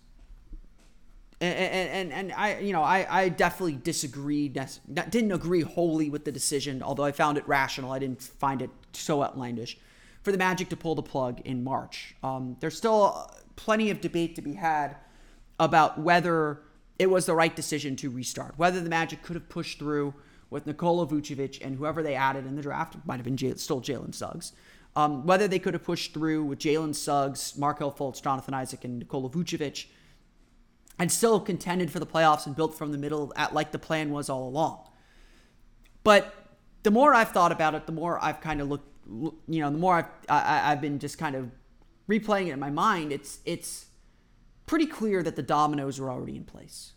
and 1.39 1.57
and, 1.57 2.11
and 2.11 2.33
I 2.33 2.59
you 2.59 2.73
know 2.73 2.83
I, 2.83 3.05
I 3.09 3.29
definitely 3.29 3.75
disagreed 3.75 4.59
didn't 4.93 5.31
agree 5.31 5.61
wholly 5.61 6.09
with 6.09 6.25
the 6.25 6.31
decision 6.31 6.81
although 6.83 7.03
I 7.03 7.11
found 7.11 7.38
it 7.38 7.47
rational 7.47 7.91
I 7.91 7.99
didn't 7.99 8.21
find 8.21 8.61
it 8.61 8.69
so 8.93 9.23
outlandish 9.23 9.77
for 10.21 10.31
the 10.31 10.38
Magic 10.38 10.69
to 10.69 10.77
pull 10.77 10.95
the 10.95 11.01
plug 11.01 11.41
in 11.45 11.63
March. 11.63 12.15
Um, 12.23 12.57
there's 12.59 12.77
still 12.77 13.29
plenty 13.55 13.89
of 13.89 14.01
debate 14.01 14.35
to 14.35 14.41
be 14.41 14.53
had 14.53 14.97
about 15.59 15.99
whether 15.99 16.61
it 16.99 17.09
was 17.09 17.25
the 17.25 17.33
right 17.33 17.55
decision 17.55 17.95
to 17.97 18.09
restart, 18.09 18.53
whether 18.57 18.79
the 18.81 18.89
Magic 18.89 19.23
could 19.23 19.35
have 19.35 19.49
pushed 19.49 19.79
through 19.79 20.13
with 20.49 20.67
Nikola 20.67 21.07
Vucevic 21.07 21.65
and 21.65 21.77
whoever 21.77 22.03
they 22.03 22.13
added 22.13 22.45
in 22.45 22.55
the 22.55 22.61
draft, 22.61 22.95
might 23.05 23.17
have 23.17 23.23
been 23.23 23.37
still 23.57 23.81
Jalen 23.81 24.13
Suggs, 24.13 24.53
um, 24.95 25.25
whether 25.25 25.47
they 25.47 25.59
could 25.59 25.73
have 25.73 25.83
pushed 25.83 26.13
through 26.13 26.43
with 26.45 26.59
Jalen 26.59 26.93
Suggs, 26.95 27.57
Markelle 27.57 27.91
Fultz, 27.91 28.21
Jonathan 28.21 28.53
Isaac, 28.53 28.83
and 28.83 28.99
Nikola 28.99 29.29
Vucevic, 29.29 29.88
and 30.99 31.11
still 31.11 31.39
contended 31.39 31.91
for 31.91 31.99
the 31.99 32.05
playoffs 32.05 32.45
and 32.45 32.55
built 32.55 32.77
from 32.77 32.91
the 32.91 32.97
middle 32.97 33.31
at 33.35 33.53
like 33.53 33.71
the 33.71 33.79
plan 33.79 34.11
was 34.11 34.29
all 34.29 34.47
along. 34.47 34.88
But 36.03 36.33
the 36.83 36.91
more 36.91 37.13
I've 37.13 37.31
thought 37.31 37.51
about 37.51 37.75
it, 37.75 37.85
the 37.85 37.91
more 37.91 38.23
I've 38.23 38.41
kind 38.41 38.61
of 38.61 38.69
looked, 38.69 38.88
you 39.07 39.61
know, 39.61 39.69
the 39.69 39.77
more 39.77 39.95
I've 39.95 40.05
I, 40.27 40.39
have 40.39 40.45
i 40.45 40.69
have 40.69 40.81
been 40.81 40.99
just 40.99 41.17
kind 41.17 41.35
of 41.35 41.49
replaying 42.09 42.47
it 42.47 42.51
in 42.51 42.59
my 42.59 42.69
mind. 42.69 43.11
It's 43.11 43.39
it's 43.45 43.87
pretty 44.65 44.85
clear 44.85 45.23
that 45.23 45.35
the 45.35 45.44
dominoes 45.44 45.99
were 45.99 46.09
already 46.09 46.35
in 46.35 46.44
place. 46.44 46.94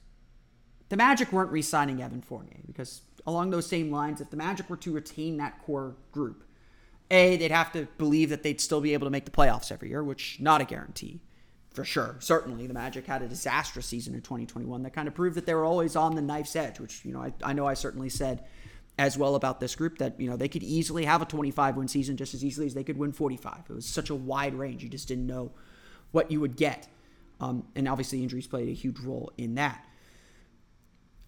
The 0.89 0.97
Magic 0.97 1.33
weren't 1.33 1.51
re 1.51 1.63
signing 1.63 2.03
Evan 2.03 2.21
Fournier 2.21 2.61
because, 2.67 3.03
along 3.27 3.51
those 3.51 3.67
same 3.67 3.91
lines, 3.91 4.21
if 4.21 4.31
the 4.31 4.37
Magic 4.37 4.69
were 4.69 4.77
to 4.79 4.93
retain 4.93 5.39
that 5.39 5.63
core 5.65 5.97
group, 6.13 6.44
A, 7.15 7.37
they'd 7.37 7.51
have 7.51 7.73
to 7.73 7.87
believe 7.99 8.31
that 8.31 8.43
they'd 8.43 8.61
still 8.61 8.81
be 8.81 8.93
able 8.93 9.07
to 9.07 9.11
make 9.11 9.25
the 9.25 9.31
playoffs 9.31 9.73
every 9.73 9.89
year, 9.89 10.03
which 10.03 10.39
not 10.41 10.61
a 10.61 10.65
guarantee 10.65 11.21
for 11.75 11.85
sure. 11.85 12.17
Certainly, 12.21 12.69
the 12.69 12.75
Magic 12.75 13.07
had 13.07 13.21
a 13.23 13.29
disastrous 13.29 13.87
season 13.87 14.15
in 14.15 14.23
2021 14.23 14.83
that 14.85 14.93
kind 14.93 15.09
of 15.09 15.15
proved 15.15 15.37
that 15.37 15.45
they 15.45 15.55
were 15.55 15.65
always 15.65 15.97
on 15.97 16.15
the 16.15 16.23
knife's 16.23 16.55
edge, 16.55 16.79
which, 16.79 17.05
you 17.05 17.13
know, 17.13 17.21
I, 17.21 17.33
I 17.43 17.53
know 17.53 17.67
I 17.67 17.75
certainly 17.75 18.09
said 18.09 18.45
as 18.97 19.19
well 19.19 19.35
about 19.35 19.59
this 19.59 19.75
group 19.75 19.99
that, 19.99 20.19
you 20.21 20.31
know, 20.31 20.37
they 20.37 20.49
could 20.49 20.63
easily 20.63 21.05
have 21.05 21.21
a 21.21 21.25
25 21.25 21.77
win 21.77 21.89
season 21.89 22.17
just 22.17 22.33
as 22.33 22.45
easily 22.45 22.67
as 22.67 22.75
they 22.75 22.85
could 22.85 22.97
win 22.97 23.13
45. 23.13 23.65
It 23.69 23.73
was 23.73 23.87
such 23.87 24.09
a 24.09 24.15
wide 24.15 24.55
range. 24.55 24.85
You 24.85 24.89
just 24.89 25.09
didn't 25.09 25.27
know 25.27 25.51
what 26.13 26.31
you 26.31 26.41
would 26.41 26.57
get. 26.57 26.87
Um, 27.41 27.67
and 27.75 27.89
obviously, 27.89 28.23
injuries 28.23 28.47
played 28.47 28.69
a 28.69 28.73
huge 28.73 29.01
role 29.01 29.33
in 29.37 29.57
that. 29.57 29.85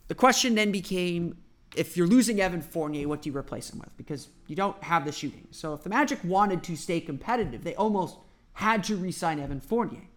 The 0.07 0.14
question 0.14 0.55
then 0.55 0.71
became 0.71 1.37
if 1.76 1.97
you're 1.97 2.06
losing 2.06 2.40
Evan 2.40 2.62
Fournier, 2.62 3.06
what 3.09 3.23
do 3.23 3.30
you 3.30 3.37
replace 3.37 3.71
him 3.71 3.78
with? 3.78 3.97
Because 3.97 4.28
you 4.47 4.56
don't 4.56 4.83
have 4.83 5.04
the 5.04 5.12
shooting. 5.12 5.47
So 5.50 5.75
if 5.75 5.83
the 5.83 5.90
Magic 5.90 6.18
wanted 6.25 6.62
to 6.64 6.76
stay 6.76 7.00
competitive, 7.00 7.64
they 7.64 7.75
almost 7.75 8.16
had 8.54 8.83
to 8.85 8.97
re-sign 8.97 9.38
Evan 9.38 9.61
Fournier. 9.61 10.09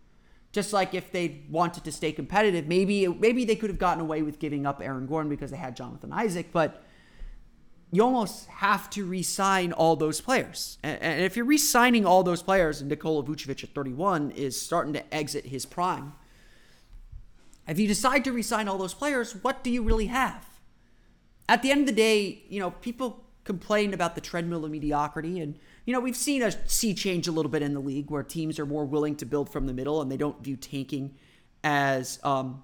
Just 0.52 0.74
like 0.74 0.94
if 0.96 1.12
they 1.12 1.42
wanted 1.50 1.84
to 1.84 1.92
stay 1.92 2.12
competitive, 2.12 2.68
maybe 2.68 3.08
maybe 3.08 3.46
they 3.46 3.56
could 3.56 3.70
have 3.70 3.78
gotten 3.78 4.02
away 4.02 4.24
with 4.24 4.40
giving 4.40 4.66
up 4.66 4.82
Aaron 4.82 5.06
Gordon 5.06 5.30
because 5.30 5.52
they 5.52 5.58
had 5.58 5.76
Jonathan 5.76 6.12
Isaac, 6.12 6.48
but 6.52 6.84
you 7.92 8.04
almost 8.04 8.48
have 8.48 8.90
to 8.92 9.06
re-sign 9.06 9.72
all 9.74 9.96
those 9.96 10.22
players. 10.22 10.78
And, 10.84 11.22
if 11.22 11.36
you're 11.36 11.46
re-signing 11.46 12.06
all 12.06 12.24
those 12.24 12.42
players, 12.42 12.82
and 12.82 12.90
Nikola 12.90 13.24
Vucevic 13.24 13.64
at 13.64 13.74
31 13.74 14.32
is 14.32 14.60
starting 14.60 14.94
to 14.94 15.14
exit 15.14 15.46
his 15.46 15.66
prime, 15.66 16.14
if 17.68 17.80
you 17.80 17.88
decide 17.88 18.24
to 18.26 18.32
re-sign 18.32 18.68
all 18.68 18.78
those 18.78 18.94
players, 18.94 19.34
what 19.44 19.64
do 19.64 19.70
you 19.70 19.84
really 19.84 20.08
have? 20.08 20.49
At 21.50 21.64
the 21.64 21.72
end 21.72 21.82
of 21.82 21.88
the 21.88 21.94
day, 21.94 22.44
you 22.48 22.60
know, 22.60 22.70
people 22.70 23.26
complain 23.44 23.96
about 23.96 24.14
the 24.14 24.22
treadmill 24.22 24.64
of 24.64 24.70
mediocrity, 24.70 25.40
and 25.40 25.58
you 25.84 25.92
know, 25.92 26.00
we've 26.00 26.16
seen 26.16 26.44
a 26.44 26.52
sea 26.70 26.94
change 26.94 27.28
a 27.28 27.32
little 27.32 27.50
bit 27.50 27.64
in 27.64 27.74
the 27.74 27.80
league 27.80 28.12
where 28.12 28.22
teams 28.22 28.60
are 28.60 28.68
more 28.68 28.86
willing 28.86 29.16
to 29.16 29.26
build 29.26 29.52
from 29.52 29.66
the 29.66 29.74
middle 29.74 30.00
and 30.00 30.12
they 30.12 30.18
don't 30.18 30.44
view 30.44 30.56
tanking 30.56 31.16
as 31.64 32.20
um, 32.24 32.62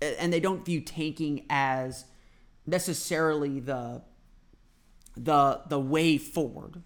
and 0.00 0.32
they 0.32 0.38
don't 0.38 0.64
view 0.64 0.80
tanking 0.80 1.44
as 1.50 2.04
necessarily 2.66 3.58
the 3.58 4.02
the 5.16 5.62
the 5.68 5.80
way 5.80 6.18
forward. 6.18 6.84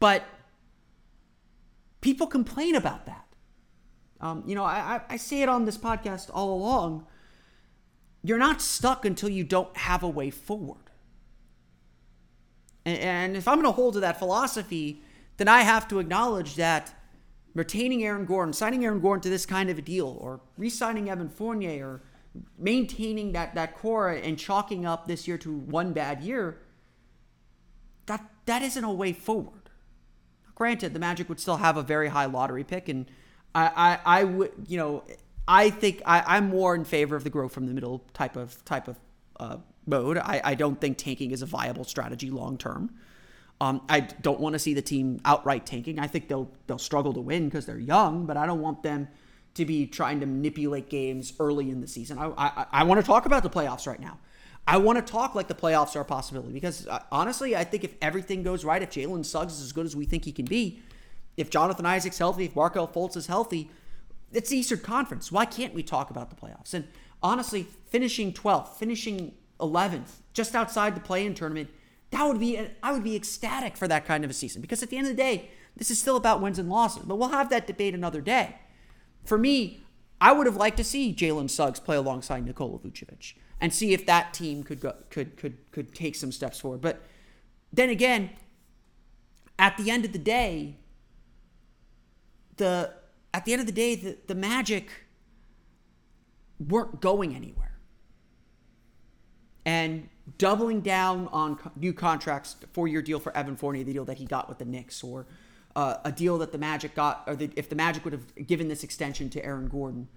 But 0.00 0.24
people 2.00 2.26
complain 2.26 2.76
about 2.76 3.04
that. 3.04 3.26
Um, 4.22 4.42
you 4.46 4.54
know, 4.54 4.64
I, 4.64 5.02
I 5.06 5.18
say 5.18 5.42
it 5.42 5.50
on 5.50 5.66
this 5.66 5.76
podcast 5.76 6.30
all 6.32 6.54
along. 6.54 7.06
You're 8.22 8.38
not 8.38 8.60
stuck 8.60 9.04
until 9.04 9.28
you 9.28 9.44
don't 9.44 9.76
have 9.76 10.02
a 10.02 10.08
way 10.08 10.30
forward. 10.30 10.90
And, 12.84 12.98
and 12.98 13.36
if 13.36 13.46
I'm 13.46 13.56
going 13.56 13.66
to 13.66 13.72
hold 13.72 13.94
to 13.94 14.00
that 14.00 14.18
philosophy, 14.18 15.02
then 15.36 15.48
I 15.48 15.60
have 15.60 15.86
to 15.88 15.98
acknowledge 15.98 16.56
that 16.56 16.94
retaining 17.54 18.04
Aaron 18.04 18.24
Gordon, 18.24 18.52
signing 18.52 18.84
Aaron 18.84 19.00
Gordon 19.00 19.22
to 19.22 19.30
this 19.30 19.46
kind 19.46 19.70
of 19.70 19.78
a 19.78 19.82
deal, 19.82 20.16
or 20.20 20.40
re-signing 20.56 21.10
Evan 21.10 21.28
Fournier, 21.28 21.86
or 21.86 22.02
maintaining 22.58 23.32
that 23.32 23.54
that 23.54 23.76
core 23.76 24.10
and 24.10 24.38
chalking 24.38 24.86
up 24.86 25.06
this 25.06 25.26
year 25.26 25.38
to 25.38 25.52
one 25.52 25.92
bad 25.92 26.22
year, 26.22 26.60
that 28.06 28.24
that 28.46 28.62
isn't 28.62 28.84
a 28.84 28.92
way 28.92 29.12
forward. 29.12 29.70
Granted, 30.54 30.92
the 30.92 30.98
Magic 30.98 31.28
would 31.28 31.40
still 31.40 31.58
have 31.58 31.76
a 31.76 31.82
very 31.82 32.08
high 32.08 32.26
lottery 32.26 32.64
pick, 32.64 32.88
and 32.88 33.06
I 33.54 33.98
I, 34.04 34.20
I 34.20 34.24
would 34.24 34.52
you 34.66 34.76
know 34.76 35.04
I 35.48 35.70
think 35.70 36.02
I, 36.04 36.22
I'm 36.36 36.50
more 36.50 36.74
in 36.74 36.84
favor 36.84 37.16
of 37.16 37.24
the 37.24 37.30
grow 37.30 37.48
from 37.48 37.66
the 37.66 37.72
middle 37.72 38.04
type 38.12 38.36
of 38.36 38.62
type 38.66 38.86
of 38.86 39.00
uh, 39.40 39.56
mode. 39.86 40.18
I, 40.18 40.42
I 40.44 40.54
don't 40.54 40.78
think 40.78 40.98
tanking 40.98 41.30
is 41.30 41.40
a 41.40 41.46
viable 41.46 41.84
strategy 41.84 42.30
long 42.30 42.58
term. 42.58 42.90
Um, 43.60 43.80
I 43.88 44.00
don't 44.00 44.38
want 44.38 44.52
to 44.52 44.58
see 44.58 44.74
the 44.74 44.82
team 44.82 45.20
outright 45.24 45.66
tanking. 45.66 45.98
I 45.98 46.06
think 46.06 46.28
they'll 46.28 46.50
they'll 46.66 46.78
struggle 46.78 47.14
to 47.14 47.20
win 47.20 47.46
because 47.46 47.64
they're 47.64 47.78
young, 47.78 48.26
but 48.26 48.36
I 48.36 48.44
don't 48.44 48.60
want 48.60 48.82
them 48.82 49.08
to 49.54 49.64
be 49.64 49.86
trying 49.86 50.20
to 50.20 50.26
manipulate 50.26 50.90
games 50.90 51.32
early 51.40 51.70
in 51.70 51.80
the 51.80 51.88
season. 51.88 52.18
I 52.18 52.30
I, 52.36 52.66
I 52.70 52.84
want 52.84 53.00
to 53.00 53.06
talk 53.06 53.24
about 53.24 53.42
the 53.42 53.50
playoffs 53.50 53.86
right 53.86 54.00
now. 54.00 54.18
I 54.66 54.76
want 54.76 55.04
to 55.04 55.12
talk 55.12 55.34
like 55.34 55.48
the 55.48 55.54
playoffs 55.54 55.96
are 55.96 56.02
a 56.02 56.04
possibility 56.04 56.52
because 56.52 56.86
uh, 56.86 57.00
honestly, 57.10 57.56
I 57.56 57.64
think 57.64 57.84
if 57.84 57.94
everything 58.02 58.42
goes 58.42 58.66
right, 58.66 58.82
if 58.82 58.90
Jalen 58.90 59.24
Suggs 59.24 59.54
is 59.54 59.62
as 59.62 59.72
good 59.72 59.86
as 59.86 59.96
we 59.96 60.04
think 60.04 60.26
he 60.26 60.32
can 60.32 60.44
be, 60.44 60.82
if 61.38 61.48
Jonathan 61.48 61.86
Isaac's 61.86 62.18
healthy, 62.18 62.44
if 62.44 62.54
Markelle 62.54 62.86
Fultz 62.86 63.16
is 63.16 63.26
healthy, 63.26 63.70
it's 64.32 64.50
the 64.50 64.58
Eastern 64.58 64.80
Conference. 64.80 65.32
Why 65.32 65.44
can't 65.44 65.74
we 65.74 65.82
talk 65.82 66.10
about 66.10 66.30
the 66.30 66.36
playoffs? 66.36 66.74
And 66.74 66.86
honestly, 67.22 67.66
finishing 67.86 68.32
12th, 68.32 68.74
finishing 68.74 69.34
11th, 69.60 70.20
just 70.32 70.54
outside 70.54 70.94
the 70.94 71.00
play-in 71.00 71.34
tournament, 71.34 71.70
that 72.10 72.24
would 72.24 72.40
be 72.40 72.58
I 72.82 72.92
would 72.92 73.04
be 73.04 73.16
ecstatic 73.16 73.76
for 73.76 73.86
that 73.88 74.06
kind 74.06 74.24
of 74.24 74.30
a 74.30 74.34
season 74.34 74.62
because 74.62 74.82
at 74.82 74.90
the 74.90 74.96
end 74.96 75.06
of 75.06 75.16
the 75.16 75.22
day, 75.22 75.50
this 75.76 75.90
is 75.90 75.98
still 75.98 76.16
about 76.16 76.40
wins 76.40 76.58
and 76.58 76.70
losses. 76.70 77.04
But 77.04 77.16
we'll 77.16 77.28
have 77.28 77.50
that 77.50 77.66
debate 77.66 77.94
another 77.94 78.20
day. 78.20 78.56
For 79.24 79.36
me, 79.36 79.82
I 80.20 80.32
would 80.32 80.46
have 80.46 80.56
liked 80.56 80.78
to 80.78 80.84
see 80.84 81.14
Jalen 81.14 81.50
Suggs 81.50 81.80
play 81.80 81.96
alongside 81.96 82.44
Nikola 82.44 82.78
Vucevic 82.78 83.34
and 83.60 83.74
see 83.74 83.92
if 83.92 84.06
that 84.06 84.32
team 84.32 84.62
could 84.62 84.80
go, 84.80 84.94
could 85.10 85.36
could 85.36 85.58
could 85.70 85.94
take 85.94 86.14
some 86.14 86.32
steps 86.32 86.60
forward. 86.60 86.80
But 86.80 87.02
then 87.72 87.90
again, 87.90 88.30
at 89.58 89.76
the 89.76 89.90
end 89.90 90.04
of 90.04 90.12
the 90.12 90.18
day, 90.18 90.76
the 92.56 92.94
at 93.34 93.44
the 93.44 93.52
end 93.52 93.60
of 93.60 93.66
the 93.66 93.72
day, 93.72 93.94
the, 93.94 94.16
the 94.26 94.34
Magic 94.34 94.90
weren't 96.58 97.00
going 97.00 97.34
anywhere. 97.34 97.78
And 99.64 100.08
doubling 100.38 100.80
down 100.80 101.28
on 101.28 101.58
new 101.76 101.92
contracts, 101.92 102.56
four 102.72 102.88
year 102.88 103.02
deal 103.02 103.20
for 103.20 103.36
Evan 103.36 103.56
Fournier, 103.56 103.84
the 103.84 103.92
deal 103.92 104.04
that 104.06 104.18
he 104.18 104.24
got 104.24 104.48
with 104.48 104.58
the 104.58 104.64
Knicks, 104.64 105.04
or 105.04 105.26
uh, 105.76 105.96
a 106.04 106.12
deal 106.12 106.38
that 106.38 106.52
the 106.52 106.58
Magic 106.58 106.94
got, 106.94 107.24
or 107.26 107.36
the, 107.36 107.50
if 107.54 107.68
the 107.68 107.76
Magic 107.76 108.04
would 108.04 108.12
have 108.12 108.46
given 108.46 108.68
this 108.68 108.82
extension 108.82 109.28
to 109.30 109.44
Aaron 109.44 109.68
Gordon, 109.68 110.08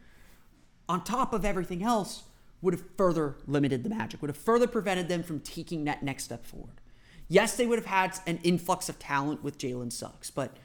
on 0.88 1.04
top 1.04 1.34
of 1.34 1.46
everything 1.46 1.84
else, 1.84 2.24
would 2.62 2.74
have 2.74 2.84
further 2.96 3.36
limited 3.48 3.84
the 3.84 3.90
Magic, 3.90 4.22
would 4.22 4.30
have 4.30 4.38
further 4.38 4.68
prevented 4.68 5.08
them 5.08 5.24
from 5.24 5.40
taking 5.40 5.84
that 5.84 6.04
next 6.04 6.24
step 6.24 6.46
forward. 6.46 6.80
Yes, 7.28 7.56
they 7.56 7.66
would 7.66 7.80
have 7.80 7.86
had 7.86 8.20
an 8.28 8.40
influx 8.44 8.90
of 8.90 9.00
talent 9.00 9.44
with 9.44 9.58
Jalen 9.58 9.92
Suggs, 9.92 10.30
but 10.30 10.58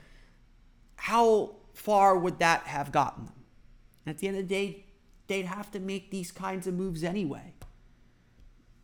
how 0.97 1.57
far 1.77 2.17
would 2.17 2.39
that 2.39 2.63
have 2.63 2.91
gotten 2.91 3.27
them? 3.27 3.35
At 4.07 4.19
the 4.19 4.29
end 4.29 4.39
of 4.39 4.49
the 4.49 4.55
day, 4.55 4.87
they'd 5.27 5.47
have 5.47 5.71
to 5.73 5.81
make 5.81 6.11
these 6.11 6.33
kinds 6.33 6.67
of 6.67 6.75
moves 6.75 7.05
anyway. 7.05 7.53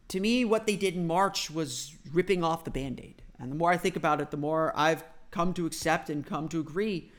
To 0.08 0.20
me, 0.20 0.44
what 0.44 0.66
they 0.66 0.76
did 0.76 0.94
in 0.94 1.06
March 1.06 1.50
was 1.50 1.96
ripping 2.12 2.44
off 2.44 2.64
the 2.64 2.70
band 2.70 3.00
aid. 3.00 3.22
And 3.38 3.50
the 3.50 3.56
more 3.56 3.70
I 3.70 3.78
think 3.78 3.96
about 3.96 4.20
it, 4.20 4.30
the 4.30 4.36
more 4.36 4.72
I've 4.76 5.04
come 5.30 5.54
to 5.54 5.64
accept 5.64 6.10
and 6.10 6.26
come 6.26 6.48
to 6.50 6.60
agree 6.60 7.10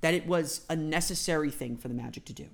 that 0.00 0.14
it 0.14 0.26
was 0.26 0.64
a 0.70 0.76
necessary 0.76 1.50
thing 1.50 1.76
for 1.76 1.88
the 1.88 1.94
Magic 1.94 2.24
to 2.26 2.32
do. 2.32 2.44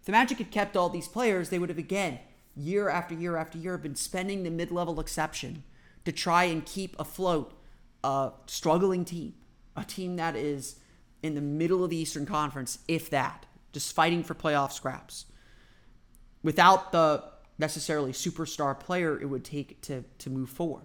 If 0.00 0.06
the 0.06 0.12
Magic 0.12 0.38
had 0.38 0.50
kept 0.50 0.76
all 0.76 0.88
these 0.88 1.06
players, 1.06 1.50
they 1.50 1.60
would 1.60 1.68
have 1.68 1.78
again, 1.78 2.18
year 2.56 2.88
after 2.88 3.14
year 3.14 3.36
after 3.36 3.56
year, 3.56 3.78
been 3.78 3.94
spending 3.94 4.42
the 4.42 4.50
mid 4.50 4.72
level 4.72 4.98
exception 4.98 5.62
to 6.04 6.10
try 6.10 6.44
and 6.44 6.66
keep 6.66 6.98
afloat 6.98 7.52
a 8.02 8.32
struggling 8.46 9.04
team, 9.04 9.34
a 9.76 9.84
team 9.84 10.16
that 10.16 10.34
is 10.34 10.76
in 11.22 11.34
the 11.34 11.40
middle 11.40 11.84
of 11.84 11.90
the 11.90 11.96
Eastern 11.96 12.26
Conference, 12.26 12.78
if 12.88 13.10
that, 13.10 13.46
just 13.72 13.94
fighting 13.94 14.22
for 14.22 14.34
playoff 14.34 14.72
scraps. 14.72 15.26
Without 16.42 16.92
the 16.92 17.24
necessarily 17.58 18.12
superstar 18.12 18.78
player 18.78 19.20
it 19.20 19.26
would 19.26 19.44
take 19.44 19.80
to, 19.82 20.04
to 20.18 20.30
move 20.30 20.48
forward. 20.48 20.84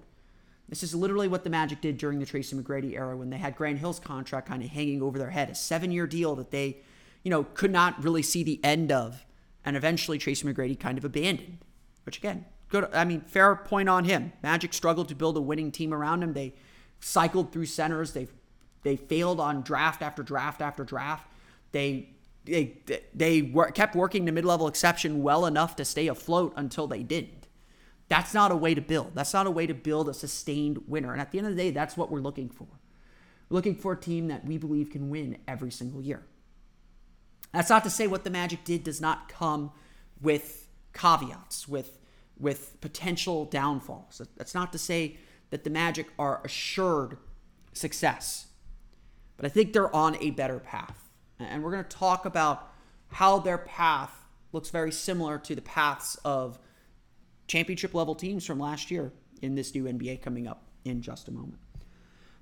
This 0.68 0.82
is 0.82 0.96
literally 0.96 1.28
what 1.28 1.44
the 1.44 1.50
Magic 1.50 1.82
did 1.82 1.98
during 1.98 2.20
the 2.20 2.26
Tracy 2.26 2.56
McGrady 2.56 2.96
era 2.96 3.16
when 3.16 3.30
they 3.30 3.38
had 3.38 3.56
Grant 3.56 3.78
Hill's 3.78 4.00
contract 4.00 4.48
kind 4.48 4.64
of 4.64 4.70
hanging 4.70 5.02
over 5.02 5.20
their 5.20 5.30
head, 5.30 5.50
a 5.50 5.56
seven 5.56 5.92
year 5.92 6.08
deal 6.08 6.36
that 6.36 6.52
they, 6.52 6.78
you 7.22 7.30
know, 7.30 7.44
could 7.44 7.72
not 7.72 8.04
really 8.04 8.24
see 8.24 8.44
the 8.44 8.60
end 8.64 8.92
of. 8.92 9.24
And 9.66 9.78
eventually 9.78 10.18
Tracy 10.18 10.48
McGrady 10.48 10.78
kind 10.80 10.98
of 10.98 11.06
abandoned, 11.06 11.60
which 12.06 12.18
again, 12.18 12.46
good. 12.70 12.90
I 12.92 13.06
mean, 13.06 13.22
fair 13.22 13.56
point 13.56 13.88
on 13.88 14.06
him. 14.06 14.34
Magic 14.42 14.74
struggled 14.74 15.10
to 15.10 15.16
build 15.16 15.38
a 15.38 15.42
winning 15.42 15.72
team 15.72 15.94
around 15.94 16.24
him. 16.24 16.34
They 16.34 16.56
cycled 17.00 17.52
through 17.52 17.68
centers. 17.68 18.14
They 18.14 18.28
they 18.84 18.96
failed 18.96 19.40
on 19.40 19.62
draft 19.62 20.02
after 20.02 20.24
draft 20.24 20.62
after 20.62 20.84
draft. 20.84 21.28
They 21.72 22.10
they 22.46 22.82
they 23.14 23.42
were, 23.42 23.72
kept 23.72 23.96
working 23.96 24.26
the 24.26 24.32
mid-level 24.32 24.68
exception 24.68 25.24
well 25.24 25.46
enough 25.46 25.76
to 25.78 25.86
stay 25.86 26.08
afloat 26.08 26.54
until 26.56 26.88
they 26.88 27.04
didn't. 27.04 27.48
That's 28.10 28.34
not 28.34 28.52
a 28.52 28.56
way 28.56 28.76
to 28.76 28.82
build. 28.82 29.16
That's 29.16 29.34
not 29.34 29.48
a 29.48 29.52
way 29.52 29.66
to 29.66 29.74
build 29.74 30.10
a 30.10 30.14
sustained 30.14 30.84
winner. 30.88 31.14
And 31.14 31.22
at 31.22 31.32
the 31.32 31.38
end 31.38 31.48
of 31.48 31.56
the 31.56 31.62
day, 31.62 31.72
that's 31.72 31.96
what 31.96 32.12
we're 32.12 32.20
looking 32.20 32.50
for. 32.50 32.68
We're 33.50 33.56
looking 33.56 33.76
for 33.76 33.94
a 33.94 34.00
team 34.00 34.28
that 34.28 34.46
we 34.46 34.58
believe 34.58 34.92
can 34.92 35.10
win 35.10 35.38
every 35.48 35.72
single 35.72 36.02
year. 36.02 36.24
That's 37.54 37.70
not 37.70 37.84
to 37.86 37.90
say 37.90 38.08
what 38.08 38.24
the 38.24 38.30
Magic 38.30 38.64
did 38.66 38.84
does 38.84 39.00
not 39.00 39.30
come 39.30 39.72
with 40.22 40.68
caveats, 40.94 41.68
with 41.68 42.00
with 42.38 42.80
potential 42.82 43.46
downfalls. 43.46 44.22
That's 44.36 44.56
not 44.56 44.72
to 44.74 44.78
say 44.78 45.18
that 45.52 45.64
the 45.64 45.70
Magic 45.70 46.08
are 46.18 46.42
assured 46.44 47.18
success. 47.74 48.48
But 49.38 49.46
I 49.46 49.50
think 49.50 49.74
they're 49.74 49.94
on 49.96 50.18
a 50.22 50.32
better 50.32 50.60
path. 50.60 51.10
And 51.40 51.64
we're 51.64 51.72
going 51.72 51.84
to 51.84 51.90
talk 51.90 52.26
about 52.26 52.72
how 53.10 53.40
their 53.40 53.58
path 53.58 54.12
looks 54.52 54.70
very 54.70 54.92
similar 54.92 55.38
to 55.40 55.56
the 55.56 55.62
paths 55.62 56.16
of 56.24 56.60
championship 57.48 57.94
level 57.94 58.16
teams 58.16 58.46
from 58.46 58.60
last 58.60 58.92
year 58.92 59.12
in 59.42 59.56
this 59.56 59.74
new 59.76 59.84
NBA 59.84 60.22
coming 60.22 60.48
up 60.48 60.64
in 60.86 61.02
just 61.02 61.28
a 61.28 61.32
moment. 61.32 61.60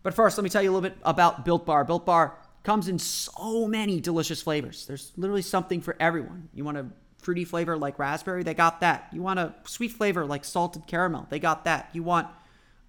But 0.04 0.14
first, 0.14 0.38
let 0.38 0.44
me 0.44 0.50
tell 0.50 0.62
you 0.62 0.72
a 0.72 0.74
little 0.74 0.90
bit 0.90 0.98
about 1.04 1.46
Built 1.46 1.66
Bar. 1.66 1.86
Built 1.86 2.06
Bar 2.06 2.38
comes 2.64 2.88
in 2.88 3.00
so 3.00 3.68
many 3.68 4.00
delicious 4.00 4.42
flavors. 4.42 4.86
There's 4.86 5.12
literally 5.16 5.42
something 5.42 5.82
for 5.82 5.96
everyone. 6.00 6.50
You 6.54 6.64
want 6.64 6.78
a 6.78 6.88
fruity 7.18 7.46
flavor 7.46 7.78
like 7.78 8.00
raspberry? 8.00 8.44
They 8.44 8.54
got 8.54 8.82
that. 8.82 9.08
You 9.12 9.22
want 9.22 9.40
a 9.40 9.54
sweet 9.66 9.92
flavor 9.92 10.26
like 10.26 10.44
salted 10.44 10.88
caramel? 10.88 11.28
They 11.30 11.40
got 11.40 11.66
that. 11.66 11.90
You 11.94 12.04
want 12.04 12.28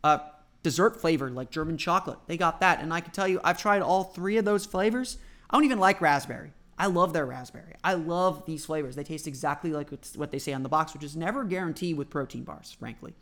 a 0.04 0.20
dessert 0.62 1.00
flavor 1.00 1.30
like 1.30 1.50
German 1.50 1.76
chocolate. 1.76 2.18
They 2.26 2.36
got 2.36 2.60
that. 2.60 2.80
And 2.80 2.92
I 2.92 3.00
can 3.00 3.12
tell 3.12 3.28
you, 3.28 3.40
I've 3.42 3.58
tried 3.58 3.82
all 3.82 4.04
three 4.04 4.36
of 4.36 4.44
those 4.44 4.66
flavors. 4.66 5.18
I 5.50 5.56
don't 5.56 5.64
even 5.64 5.78
like 5.78 6.00
raspberry. 6.00 6.52
I 6.78 6.86
love 6.86 7.12
their 7.12 7.26
raspberry. 7.26 7.74
I 7.84 7.94
love 7.94 8.44
these 8.46 8.64
flavors. 8.64 8.96
They 8.96 9.04
taste 9.04 9.26
exactly 9.26 9.72
like 9.72 9.90
what 10.16 10.30
they 10.30 10.38
say 10.38 10.52
on 10.52 10.62
the 10.62 10.68
box, 10.68 10.94
which 10.94 11.04
is 11.04 11.16
never 11.16 11.44
guaranteed 11.44 11.96
with 11.96 12.10
protein 12.10 12.44
bars, 12.44 12.74
frankly. 12.78 13.14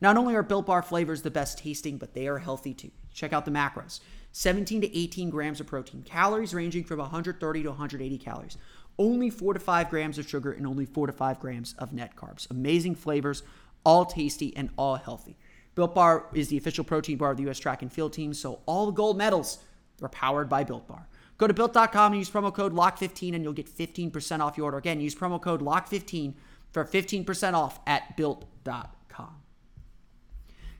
Not 0.00 0.16
only 0.16 0.34
are 0.34 0.42
Built 0.42 0.66
Bar 0.66 0.82
flavors 0.82 1.22
the 1.22 1.30
best 1.30 1.58
tasting, 1.58 1.98
but 1.98 2.14
they 2.14 2.26
are 2.26 2.38
healthy 2.38 2.74
too. 2.74 2.90
Check 3.12 3.32
out 3.32 3.44
the 3.44 3.50
macros 3.50 4.00
17 4.32 4.82
to 4.82 4.98
18 4.98 5.30
grams 5.30 5.60
of 5.60 5.66
protein, 5.66 6.02
calories 6.02 6.54
ranging 6.54 6.84
from 6.84 6.98
130 6.98 7.62
to 7.62 7.68
180 7.68 8.18
calories, 8.18 8.56
only 8.98 9.28
4 9.28 9.54
to 9.54 9.60
5 9.60 9.90
grams 9.90 10.18
of 10.18 10.28
sugar, 10.28 10.52
and 10.52 10.66
only 10.66 10.86
4 10.86 11.08
to 11.08 11.12
5 11.12 11.40
grams 11.40 11.74
of 11.78 11.92
net 11.92 12.16
carbs. 12.16 12.48
Amazing 12.50 12.94
flavors, 12.94 13.42
all 13.84 14.04
tasty 14.04 14.56
and 14.56 14.70
all 14.76 14.96
healthy. 14.96 15.36
Built 15.80 15.94
Bar 15.94 16.26
is 16.34 16.48
the 16.48 16.58
official 16.58 16.84
protein 16.84 17.16
bar 17.16 17.30
of 17.30 17.38
the 17.38 17.44
U.S. 17.44 17.58
track 17.58 17.80
and 17.80 17.90
field 17.90 18.12
team, 18.12 18.34
so 18.34 18.60
all 18.66 18.84
the 18.84 18.92
gold 18.92 19.16
medals 19.16 19.60
are 20.02 20.10
powered 20.10 20.46
by 20.46 20.62
Built 20.62 20.86
Bar. 20.86 21.08
Go 21.38 21.46
to 21.46 21.54
built.com 21.54 22.12
and 22.12 22.18
use 22.18 22.28
promo 22.28 22.52
code 22.52 22.74
LOCK15 22.74 23.34
and 23.34 23.42
you'll 23.42 23.54
get 23.54 23.66
15% 23.66 24.40
off 24.40 24.58
your 24.58 24.66
order. 24.66 24.76
Again, 24.76 25.00
use 25.00 25.14
promo 25.14 25.40
code 25.40 25.62
LOCK15 25.62 26.34
for 26.70 26.84
15% 26.84 27.54
off 27.54 27.80
at 27.86 28.14
built.com. 28.14 29.36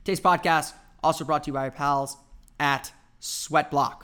Today's 0.03 0.19
podcast 0.19 0.73
also 1.03 1.25
brought 1.25 1.45
to 1.45 1.47
you 1.47 1.53
by 1.53 1.61
our 1.61 1.71
pals 1.71 2.17
at 2.59 2.91
Sweatblock. 3.19 4.03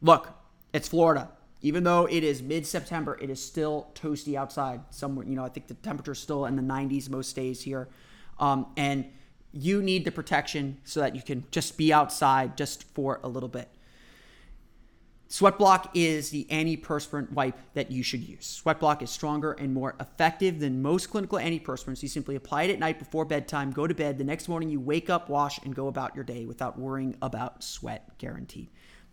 Look, 0.00 0.30
it's 0.72 0.88
Florida. 0.88 1.28
Even 1.60 1.84
though 1.84 2.06
it 2.06 2.24
is 2.24 2.40
mid 2.40 2.66
September, 2.66 3.18
it 3.20 3.28
is 3.28 3.44
still 3.44 3.90
toasty 3.94 4.34
outside. 4.34 4.80
Somewhere, 4.88 5.26
you 5.26 5.36
know, 5.36 5.44
I 5.44 5.50
think 5.50 5.66
the 5.66 5.74
temperature's 5.74 6.20
still 6.20 6.46
in 6.46 6.56
the 6.56 6.62
90s 6.62 7.10
most 7.10 7.36
days 7.36 7.60
here. 7.60 7.90
Um, 8.38 8.68
and 8.78 9.04
you 9.52 9.82
need 9.82 10.04
the 10.04 10.12
protection 10.12 10.78
so 10.84 11.00
that 11.00 11.14
you 11.14 11.22
can 11.22 11.44
just 11.50 11.76
be 11.76 11.92
outside 11.92 12.56
just 12.56 12.84
for 12.94 13.20
a 13.22 13.28
little 13.28 13.48
bit. 13.48 13.68
Sweatblock 15.28 15.88
is 15.94 16.28
the 16.28 16.46
antiperspirant 16.50 17.32
wipe 17.32 17.58
that 17.72 17.90
you 17.90 18.02
should 18.02 18.22
use. 18.22 18.60
Sweatblock 18.62 19.00
is 19.00 19.10
stronger 19.10 19.52
and 19.52 19.72
more 19.72 19.96
effective 19.98 20.60
than 20.60 20.82
most 20.82 21.08
clinical 21.08 21.38
antiperspirants. 21.38 22.02
You 22.02 22.08
simply 22.10 22.36
apply 22.36 22.64
it 22.64 22.70
at 22.70 22.78
night 22.78 22.98
before 22.98 23.24
bedtime, 23.24 23.70
go 23.70 23.86
to 23.86 23.94
bed. 23.94 24.18
The 24.18 24.24
next 24.24 24.46
morning, 24.46 24.68
you 24.68 24.78
wake 24.78 25.08
up, 25.08 25.30
wash, 25.30 25.58
and 25.64 25.74
go 25.74 25.88
about 25.88 26.14
your 26.14 26.24
day 26.24 26.44
without 26.44 26.78
worrying 26.78 27.16
about 27.22 27.64
sweat, 27.64 28.18
guaranteed. 28.18 28.68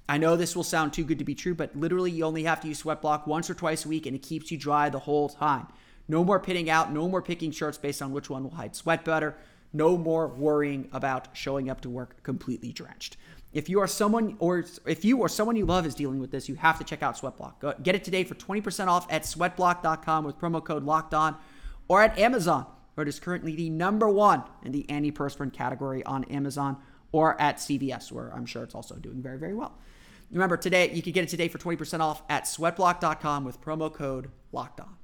I 0.09 0.17
know 0.17 0.35
this 0.35 0.57
will 0.57 0.63
sound 0.63 0.91
too 0.91 1.05
good 1.05 1.19
to 1.19 1.23
be 1.23 1.35
true, 1.35 1.55
but 1.55 1.73
literally 1.73 2.11
you 2.11 2.25
only 2.25 2.43
have 2.43 2.59
to 2.61 2.67
use 2.67 2.79
sweat 2.79 3.01
block 3.01 3.25
once 3.25 3.49
or 3.49 3.53
twice 3.53 3.85
a 3.85 3.87
week 3.87 4.05
and 4.05 4.13
it 4.13 4.23
keeps 4.23 4.51
you 4.51 4.57
dry 4.57 4.89
the 4.89 4.99
whole 4.99 5.29
time. 5.29 5.67
No 6.09 6.25
more 6.25 6.39
pitting 6.39 6.69
out, 6.69 6.91
no 6.91 7.07
more 7.07 7.21
picking 7.21 7.51
shirts 7.51 7.77
based 7.77 8.01
on 8.01 8.11
which 8.11 8.29
one 8.29 8.43
will 8.43 8.55
hide 8.55 8.75
sweat 8.75 9.05
better, 9.05 9.37
no 9.73 9.97
more 9.97 10.27
worrying 10.27 10.89
about 10.93 11.29
showing 11.33 11.69
up 11.69 11.81
to 11.81 11.89
work 11.89 12.23
completely 12.23 12.71
drenched. 12.71 13.17
If 13.51 13.67
you 13.67 13.79
are 13.81 13.87
someone 13.87 14.35
or 14.39 14.63
if 14.85 15.03
you 15.03 15.17
or 15.17 15.27
someone 15.29 15.55
you 15.55 15.65
love 15.65 15.85
is 15.85 15.95
dealing 15.95 16.19
with 16.19 16.31
this, 16.31 16.47
you 16.47 16.55
have 16.55 16.77
to 16.77 16.83
check 16.83 17.01
out 17.01 17.17
Sweatblock. 17.17 17.59
Go, 17.59 17.73
get 17.81 17.95
it 17.95 18.03
today 18.03 18.23
for 18.23 18.35
20% 18.35 18.87
off 18.87 19.11
at 19.11 19.23
sweatblock.com 19.23 20.23
with 20.23 20.37
promo 20.37 20.63
code 20.63 20.83
locked 20.83 21.13
on 21.13 21.35
or 21.87 22.03
at 22.03 22.17
Amazon, 22.19 22.67
where 22.93 23.03
it 23.03 23.09
is 23.09 23.19
currently 23.19 23.55
the 23.55 23.69
number 23.69 24.07
one 24.07 24.43
in 24.63 24.71
the 24.71 24.85
antiperspirant 24.89 25.53
category 25.53 26.03
on 26.03 26.23
Amazon 26.25 26.77
or 27.11 27.39
at 27.41 27.57
CVS, 27.57 28.11
where 28.11 28.31
I'm 28.33 28.45
sure 28.45 28.63
it's 28.63 28.75
also 28.75 28.95
doing 28.95 29.21
very, 29.21 29.39
very 29.39 29.55
well. 29.55 29.77
Remember, 30.31 30.57
today 30.57 30.91
you 30.93 31.01
can 31.01 31.11
get 31.11 31.23
it 31.23 31.29
today 31.29 31.47
for 31.47 31.57
20% 31.57 32.01
off 32.01 32.21
at 32.29 32.43
sweatblock.com 32.43 33.45
with 33.45 33.59
promo 33.61 33.91
code 33.91 34.29
locked 34.51 34.79
on. 34.79 34.95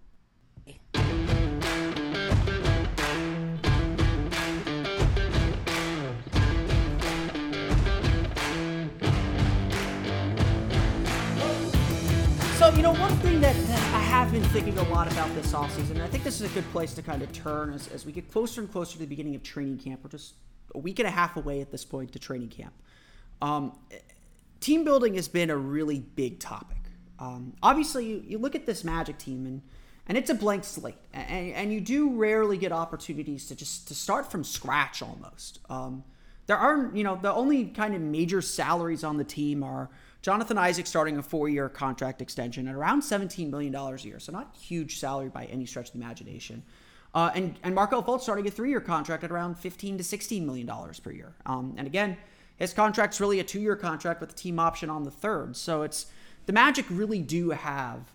You 12.76 12.82
know, 12.82 12.94
one 12.94 13.16
thing 13.18 13.40
that, 13.40 13.56
I 13.56 14.00
have 14.00 14.32
been 14.32 14.44
thinking 14.46 14.78
a 14.78 14.84
lot 14.90 15.12
about 15.12 15.34
this 15.34 15.54
offseason, 15.54 15.92
and 15.92 16.02
I 16.02 16.08
think 16.08 16.24
this 16.24 16.42
is 16.42 16.52
a 16.52 16.54
good 16.54 16.70
place 16.72 16.94
to 16.96 17.02
kind 17.02 17.22
of 17.22 17.32
turn 17.32 17.74
as, 17.74 17.88
as 17.88 18.06
we 18.06 18.12
get 18.12 18.30
closer 18.32 18.60
and 18.60 18.70
closer 18.70 18.94
to 18.94 19.00
the 19.00 19.06
beginning 19.06 19.34
of 19.36 19.44
training 19.44 19.78
camp. 19.78 20.02
We're 20.04 20.10
just 20.10 20.34
a 20.74 20.80
week 20.80 21.00
and 21.00 21.08
a 21.08 21.12
half 21.12 21.38
away 21.38 21.62
at 21.62 21.72
this 21.72 21.86
point 21.86 22.12
to 22.14 22.20
training 22.20 22.50
camp. 22.50 22.74
Um, 23.42 23.78
team 24.60 24.84
building 24.84 25.16
has 25.16 25.28
been 25.28 25.50
a 25.50 25.58
really 25.58 26.00
big 26.00 26.40
topic. 26.40 26.78
Um, 27.18 27.54
obviously, 27.64 28.08
you, 28.08 28.24
you 28.28 28.38
look 28.38 28.56
at 28.56 28.66
this 28.66 28.84
Magic 28.84 29.18
team 29.18 29.46
and 29.46 29.62
and 30.08 30.20
it's 30.20 30.30
a 30.30 30.36
blank 30.36 30.64
slate, 30.66 30.98
and, 31.14 31.52
and 31.54 31.74
you 31.74 31.82
do 31.82 32.16
rarely 32.16 32.60
get 32.60 32.72
opportunities 32.72 33.48
to 33.48 33.56
just 33.56 33.88
to 33.88 33.96
start 33.96 34.30
from 34.30 34.44
scratch 34.44 35.02
almost. 35.02 35.60
Um, 35.68 36.04
there 36.46 36.58
aren't, 36.58 36.96
you 36.96 37.04
know, 37.04 37.18
the 37.20 37.34
only 37.34 37.66
kind 37.66 37.96
of 37.96 38.02
major 38.02 38.42
salaries 38.42 39.04
on 39.04 39.18
the 39.18 39.24
team 39.24 39.64
are 39.64 39.90
Jonathan 40.26 40.58
Isaac 40.58 40.88
starting 40.88 41.18
a 41.18 41.22
four-year 41.22 41.70
contract 41.70 42.20
extension 42.20 42.68
at 42.68 42.74
around 42.74 43.02
$17 43.02 43.48
million 43.52 43.76
a 43.76 43.96
year, 43.98 44.20
so 44.20 44.32
not 44.32 44.58
huge 44.60 44.98
salary 44.98 45.30
by 45.30 45.46
any 45.46 45.68
stretch 45.68 45.90
of 45.90 45.94
the 45.94 46.00
imagination. 46.00 46.64
Uh, 47.14 47.30
and 47.36 47.60
and 47.62 47.76
Markelle 47.76 48.02
Fultz 48.02 48.22
starting 48.22 48.48
a 48.48 48.50
three-year 48.50 48.82
contract 48.82 49.24
at 49.24 49.30
around 49.30 49.56
15 49.56 50.00
to 50.00 50.04
16 50.04 50.44
million 50.44 50.66
dollars 50.66 51.00
per 51.00 51.12
year. 51.12 51.36
Um, 51.46 51.76
and 51.78 51.86
again, 51.86 52.18
his 52.58 52.74
contract's 52.74 53.22
really 53.22 53.40
a 53.40 53.44
two 53.44 53.60
year 53.60 53.76
contract 53.76 54.20
with 54.20 54.32
a 54.32 54.34
team 54.34 54.58
option 54.58 54.90
on 54.90 55.04
the 55.04 55.12
third. 55.12 55.56
So 55.56 55.84
it's 55.84 56.08
the 56.48 56.54
Magic 56.54 56.88
really 56.90 57.22
do 57.22 57.52
have, 57.52 58.12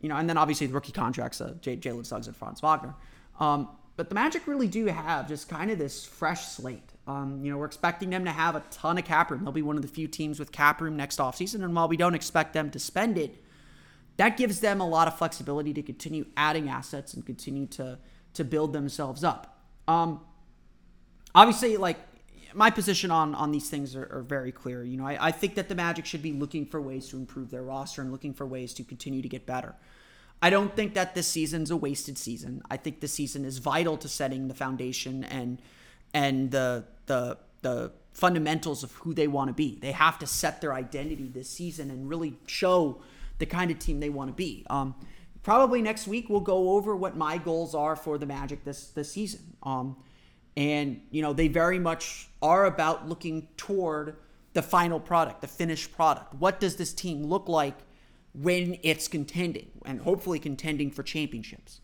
you 0.00 0.08
know, 0.08 0.16
and 0.16 0.28
then 0.28 0.36
obviously 0.36 0.66
the 0.66 0.74
rookie 0.74 0.90
contracts, 0.90 1.40
uh, 1.40 1.54
J- 1.60 1.76
Jalen 1.76 2.04
Suggs 2.04 2.26
and 2.26 2.34
Franz 2.34 2.62
Wagner. 2.62 2.96
Um, 3.38 3.68
but 3.94 4.08
the 4.08 4.16
Magic 4.16 4.48
really 4.48 4.66
do 4.66 4.86
have 4.86 5.28
just 5.28 5.48
kind 5.48 5.70
of 5.70 5.78
this 5.78 6.04
fresh 6.04 6.46
slate. 6.46 6.93
Um, 7.06 7.44
you 7.44 7.50
know, 7.50 7.58
we're 7.58 7.66
expecting 7.66 8.10
them 8.10 8.24
to 8.24 8.30
have 8.30 8.56
a 8.56 8.62
ton 8.70 8.96
of 8.96 9.04
cap 9.04 9.30
room. 9.30 9.44
They'll 9.44 9.52
be 9.52 9.62
one 9.62 9.76
of 9.76 9.82
the 9.82 9.88
few 9.88 10.08
teams 10.08 10.38
with 10.38 10.52
cap 10.52 10.80
room 10.80 10.96
next 10.96 11.18
offseason. 11.18 11.62
And 11.62 11.74
while 11.74 11.88
we 11.88 11.96
don't 11.96 12.14
expect 12.14 12.54
them 12.54 12.70
to 12.70 12.78
spend 12.78 13.18
it, 13.18 13.42
that 14.16 14.36
gives 14.36 14.60
them 14.60 14.80
a 14.80 14.88
lot 14.88 15.08
of 15.08 15.18
flexibility 15.18 15.74
to 15.74 15.82
continue 15.82 16.26
adding 16.36 16.68
assets 16.68 17.14
and 17.14 17.24
continue 17.26 17.66
to 17.66 17.98
to 18.34 18.44
build 18.44 18.72
themselves 18.72 19.22
up. 19.22 19.60
Um, 19.86 20.20
obviously, 21.34 21.76
like 21.76 21.98
my 22.54 22.70
position 22.70 23.10
on 23.10 23.34
on 23.34 23.52
these 23.52 23.68
things 23.68 23.94
are, 23.96 24.08
are 24.10 24.22
very 24.22 24.52
clear. 24.52 24.82
You 24.82 24.96
know, 24.96 25.06
I, 25.06 25.28
I, 25.28 25.30
think 25.30 25.56
that 25.56 25.68
the 25.68 25.74
Magic 25.74 26.06
should 26.06 26.22
be 26.22 26.32
looking 26.32 26.66
for 26.66 26.80
ways 26.80 27.08
to 27.08 27.16
improve 27.16 27.50
their 27.50 27.62
roster 27.62 28.02
and 28.02 28.10
looking 28.10 28.32
for 28.32 28.46
ways 28.46 28.72
to 28.74 28.84
continue 28.84 29.22
to 29.22 29.28
get 29.28 29.46
better. 29.46 29.74
I 30.40 30.50
don't 30.50 30.74
think 30.74 30.94
that 30.94 31.14
this 31.14 31.26
season's 31.26 31.70
a 31.70 31.76
wasted 31.76 32.18
season. 32.18 32.62
I 32.70 32.76
think 32.76 33.00
this 33.00 33.12
season 33.12 33.44
is 33.44 33.58
vital 33.58 33.96
to 33.98 34.08
setting 34.08 34.48
the 34.48 34.54
foundation 34.54 35.24
and 35.24 35.60
and 36.12 36.50
the 36.50 36.84
the 37.06 37.38
the 37.62 37.92
fundamentals 38.12 38.82
of 38.84 38.92
who 38.92 39.12
they 39.12 39.26
want 39.26 39.48
to 39.48 39.54
be. 39.54 39.78
They 39.80 39.92
have 39.92 40.18
to 40.20 40.26
set 40.26 40.60
their 40.60 40.72
identity 40.72 41.28
this 41.28 41.50
season 41.50 41.90
and 41.90 42.08
really 42.08 42.36
show 42.46 43.00
the 43.38 43.46
kind 43.46 43.70
of 43.70 43.78
team 43.78 44.00
they 44.00 44.10
want 44.10 44.30
to 44.30 44.34
be. 44.34 44.64
Um, 44.70 44.94
probably 45.42 45.82
next 45.82 46.06
week 46.06 46.28
we'll 46.28 46.40
go 46.40 46.70
over 46.70 46.94
what 46.94 47.16
my 47.16 47.38
goals 47.38 47.74
are 47.74 47.96
for 47.96 48.16
the 48.18 48.26
Magic 48.26 48.64
this 48.64 48.88
this 48.88 49.10
season. 49.12 49.56
Um, 49.62 49.96
and, 50.56 51.00
you 51.10 51.20
know, 51.20 51.32
they 51.32 51.48
very 51.48 51.80
much 51.80 52.28
are 52.40 52.66
about 52.66 53.08
looking 53.08 53.48
toward 53.56 54.16
the 54.52 54.62
final 54.62 55.00
product, 55.00 55.40
the 55.40 55.48
finished 55.48 55.92
product. 55.92 56.32
What 56.34 56.60
does 56.60 56.76
this 56.76 56.92
team 56.92 57.24
look 57.24 57.48
like 57.48 57.76
when 58.34 58.78
it's 58.84 59.08
contending 59.08 59.70
and 59.84 60.00
hopefully 60.00 60.38
contending 60.38 60.92
for 60.92 61.02
championships? 61.02 61.80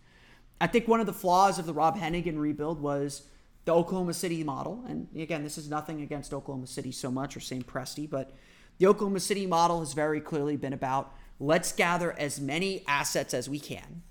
I 0.60 0.68
think 0.68 0.86
one 0.86 1.00
of 1.00 1.06
the 1.06 1.12
flaws 1.12 1.58
of 1.58 1.66
the 1.66 1.72
Rob 1.72 1.98
Hennigan 1.98 2.38
rebuild 2.38 2.80
was 2.80 3.22
the 3.70 3.76
Oklahoma 3.76 4.14
City 4.14 4.42
model. 4.42 4.84
And 4.88 5.06
again, 5.14 5.44
this 5.44 5.56
is 5.56 5.70
nothing 5.70 6.02
against 6.02 6.34
Oklahoma 6.34 6.66
City 6.66 6.90
so 6.90 7.08
much 7.08 7.36
or 7.36 7.40
Sam 7.40 7.62
Presti, 7.62 8.10
but 8.10 8.32
the 8.78 8.88
Oklahoma 8.88 9.20
City 9.20 9.46
model 9.46 9.78
has 9.78 9.92
very 9.92 10.20
clearly 10.20 10.56
been 10.56 10.72
about 10.72 11.14
let's 11.38 11.70
gather 11.70 12.10
as 12.18 12.40
many 12.40 12.82
assets 12.88 13.32
as 13.32 13.48
we 13.48 13.60
can 13.60 14.02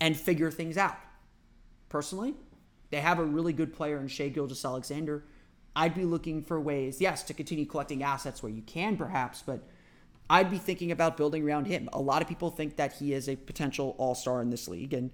and 0.00 0.16
figure 0.16 0.50
things 0.50 0.78
out. 0.78 0.96
Personally, 1.90 2.32
they 2.88 3.02
have 3.02 3.18
a 3.18 3.24
really 3.24 3.52
good 3.52 3.74
player 3.74 4.00
in 4.00 4.08
Shai 4.08 4.28
Gilgeous-Alexander. 4.28 5.24
I'd 5.76 5.94
be 5.94 6.06
looking 6.06 6.42
for 6.42 6.58
ways, 6.58 6.98
yes, 6.98 7.22
to 7.24 7.34
continue 7.34 7.66
collecting 7.66 8.02
assets 8.02 8.42
where 8.42 8.50
you 8.50 8.62
can, 8.62 8.96
perhaps, 8.96 9.42
but 9.42 9.68
I'd 10.30 10.50
be 10.50 10.56
thinking 10.56 10.90
about 10.90 11.18
building 11.18 11.46
around 11.46 11.66
him. 11.66 11.90
A 11.92 12.00
lot 12.00 12.22
of 12.22 12.28
people 12.28 12.50
think 12.50 12.76
that 12.76 12.94
he 12.94 13.12
is 13.12 13.28
a 13.28 13.36
potential 13.36 13.94
all 13.98 14.14
star 14.14 14.40
in 14.40 14.48
this 14.48 14.68
league. 14.68 14.94
And 14.94 15.10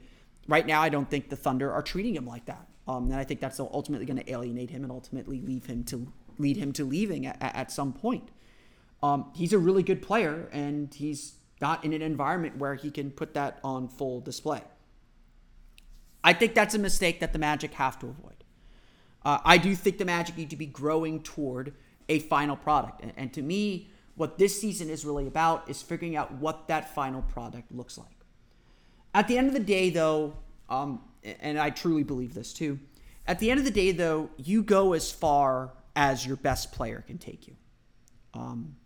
right 0.47 0.69
now, 0.69 0.83
I 0.83 0.89
don't 0.89 1.11
think 1.11 1.31
the 1.31 1.37
Thunder 1.37 1.73
are 1.73 1.83
treating 1.83 2.15
him 2.15 2.29
like 2.29 2.45
that. 2.45 2.69
Um, 2.88 3.05
and 3.05 3.16
I 3.16 3.24
think 3.24 3.40
that's 3.40 3.61
ultimately 3.61 4.07
going 4.07 4.18
to 4.18 4.33
alienate 4.33 4.70
him 4.70 4.83
and 4.83 4.90
ultimately 4.90 5.40
leave 5.40 5.66
him 5.66 5.85
to 5.85 6.11
lead 6.38 6.57
him 6.57 6.72
to 6.72 6.85
leaving 6.85 7.27
at, 7.27 7.37
at 7.40 7.70
some 7.70 7.92
point. 7.92 8.31
Um, 9.03 9.31
he's 9.35 9.53
a 9.53 9.59
really 9.59 9.83
good 9.83 10.03
player, 10.03 10.48
and 10.53 10.92
he's 10.92 11.35
not 11.61 11.85
in 11.85 11.92
an 11.92 12.03
environment 12.03 12.57
where 12.57 12.74
he 12.74 12.90
can 12.90 13.11
put 13.11 13.35
that 13.35 13.59
on 13.62 13.88
full 13.88 14.20
display. 14.20 14.62
I 16.24 16.33
think 16.33 16.55
that's 16.55 16.74
a 16.74 16.79
mistake 16.79 17.20
that 17.20 17.33
the 17.33 17.38
Magic 17.38 17.74
have 17.74 17.98
to 18.01 18.07
avoid. 18.07 18.44
Uh, 19.24 19.38
I 19.44 19.59
do 19.59 19.74
think 19.74 19.98
the 19.98 20.05
Magic 20.05 20.37
need 20.37 20.51
to 20.51 20.57
be 20.57 20.66
growing 20.66 21.22
toward 21.22 21.74
a 22.09 22.20
final 22.20 22.57
product. 22.57 23.03
And, 23.03 23.12
and 23.16 23.33
to 23.35 23.42
me, 23.42 23.90
what 24.14 24.38
this 24.38 24.61
season 24.61 24.88
is 24.88 25.05
really 25.05 25.27
about 25.27 25.68
is 25.68 25.83
figuring 25.83 26.16
out 26.16 26.33
what 26.33 26.68
that 26.68 26.94
final 26.94 27.22
product 27.22 27.70
looks 27.70 27.98
like. 27.98 28.24
At 29.14 29.29
the 29.29 29.38
end 29.38 29.48
of 29.48 29.55
the 29.55 29.61
day, 29.61 29.90
though, 29.90 30.35
um, 30.68 31.03
and 31.41 31.59
I 31.59 31.71
truly 31.71 32.03
believe 32.03 32.35
this 32.35 32.53
too, 32.53 32.79
at 33.27 33.38
the 33.38 33.51
end 33.51 33.59
of 33.59 33.64
the 33.64 33.71
day, 33.71 33.93
though, 33.93 34.31
you 34.38 34.62
go 34.62 34.95
as 34.95 35.12
far 35.12 35.73
as 35.95 36.27
your 36.27 36.37
best 36.37 36.73
player 36.73 37.05
can 37.07 37.19
take 37.19 37.47
you. 37.47 37.57
Um, 38.33 38.77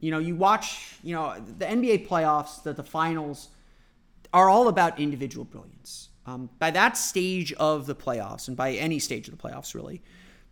you 0.00 0.10
know, 0.10 0.18
you 0.18 0.34
watch, 0.34 0.96
you 1.02 1.14
know, 1.14 1.34
the 1.58 1.66
NBA 1.66 2.08
playoffs, 2.08 2.62
the, 2.62 2.72
the 2.72 2.82
finals 2.82 3.48
are 4.32 4.48
all 4.48 4.68
about 4.68 4.98
individual 4.98 5.44
brilliance. 5.44 6.08
Um, 6.24 6.50
by 6.58 6.70
that 6.72 6.96
stage 6.96 7.52
of 7.54 7.86
the 7.86 7.94
playoffs, 7.94 8.48
and 8.48 8.56
by 8.56 8.72
any 8.72 8.98
stage 8.98 9.28
of 9.28 9.36
the 9.36 9.42
playoffs, 9.42 9.74
really, 9.74 10.02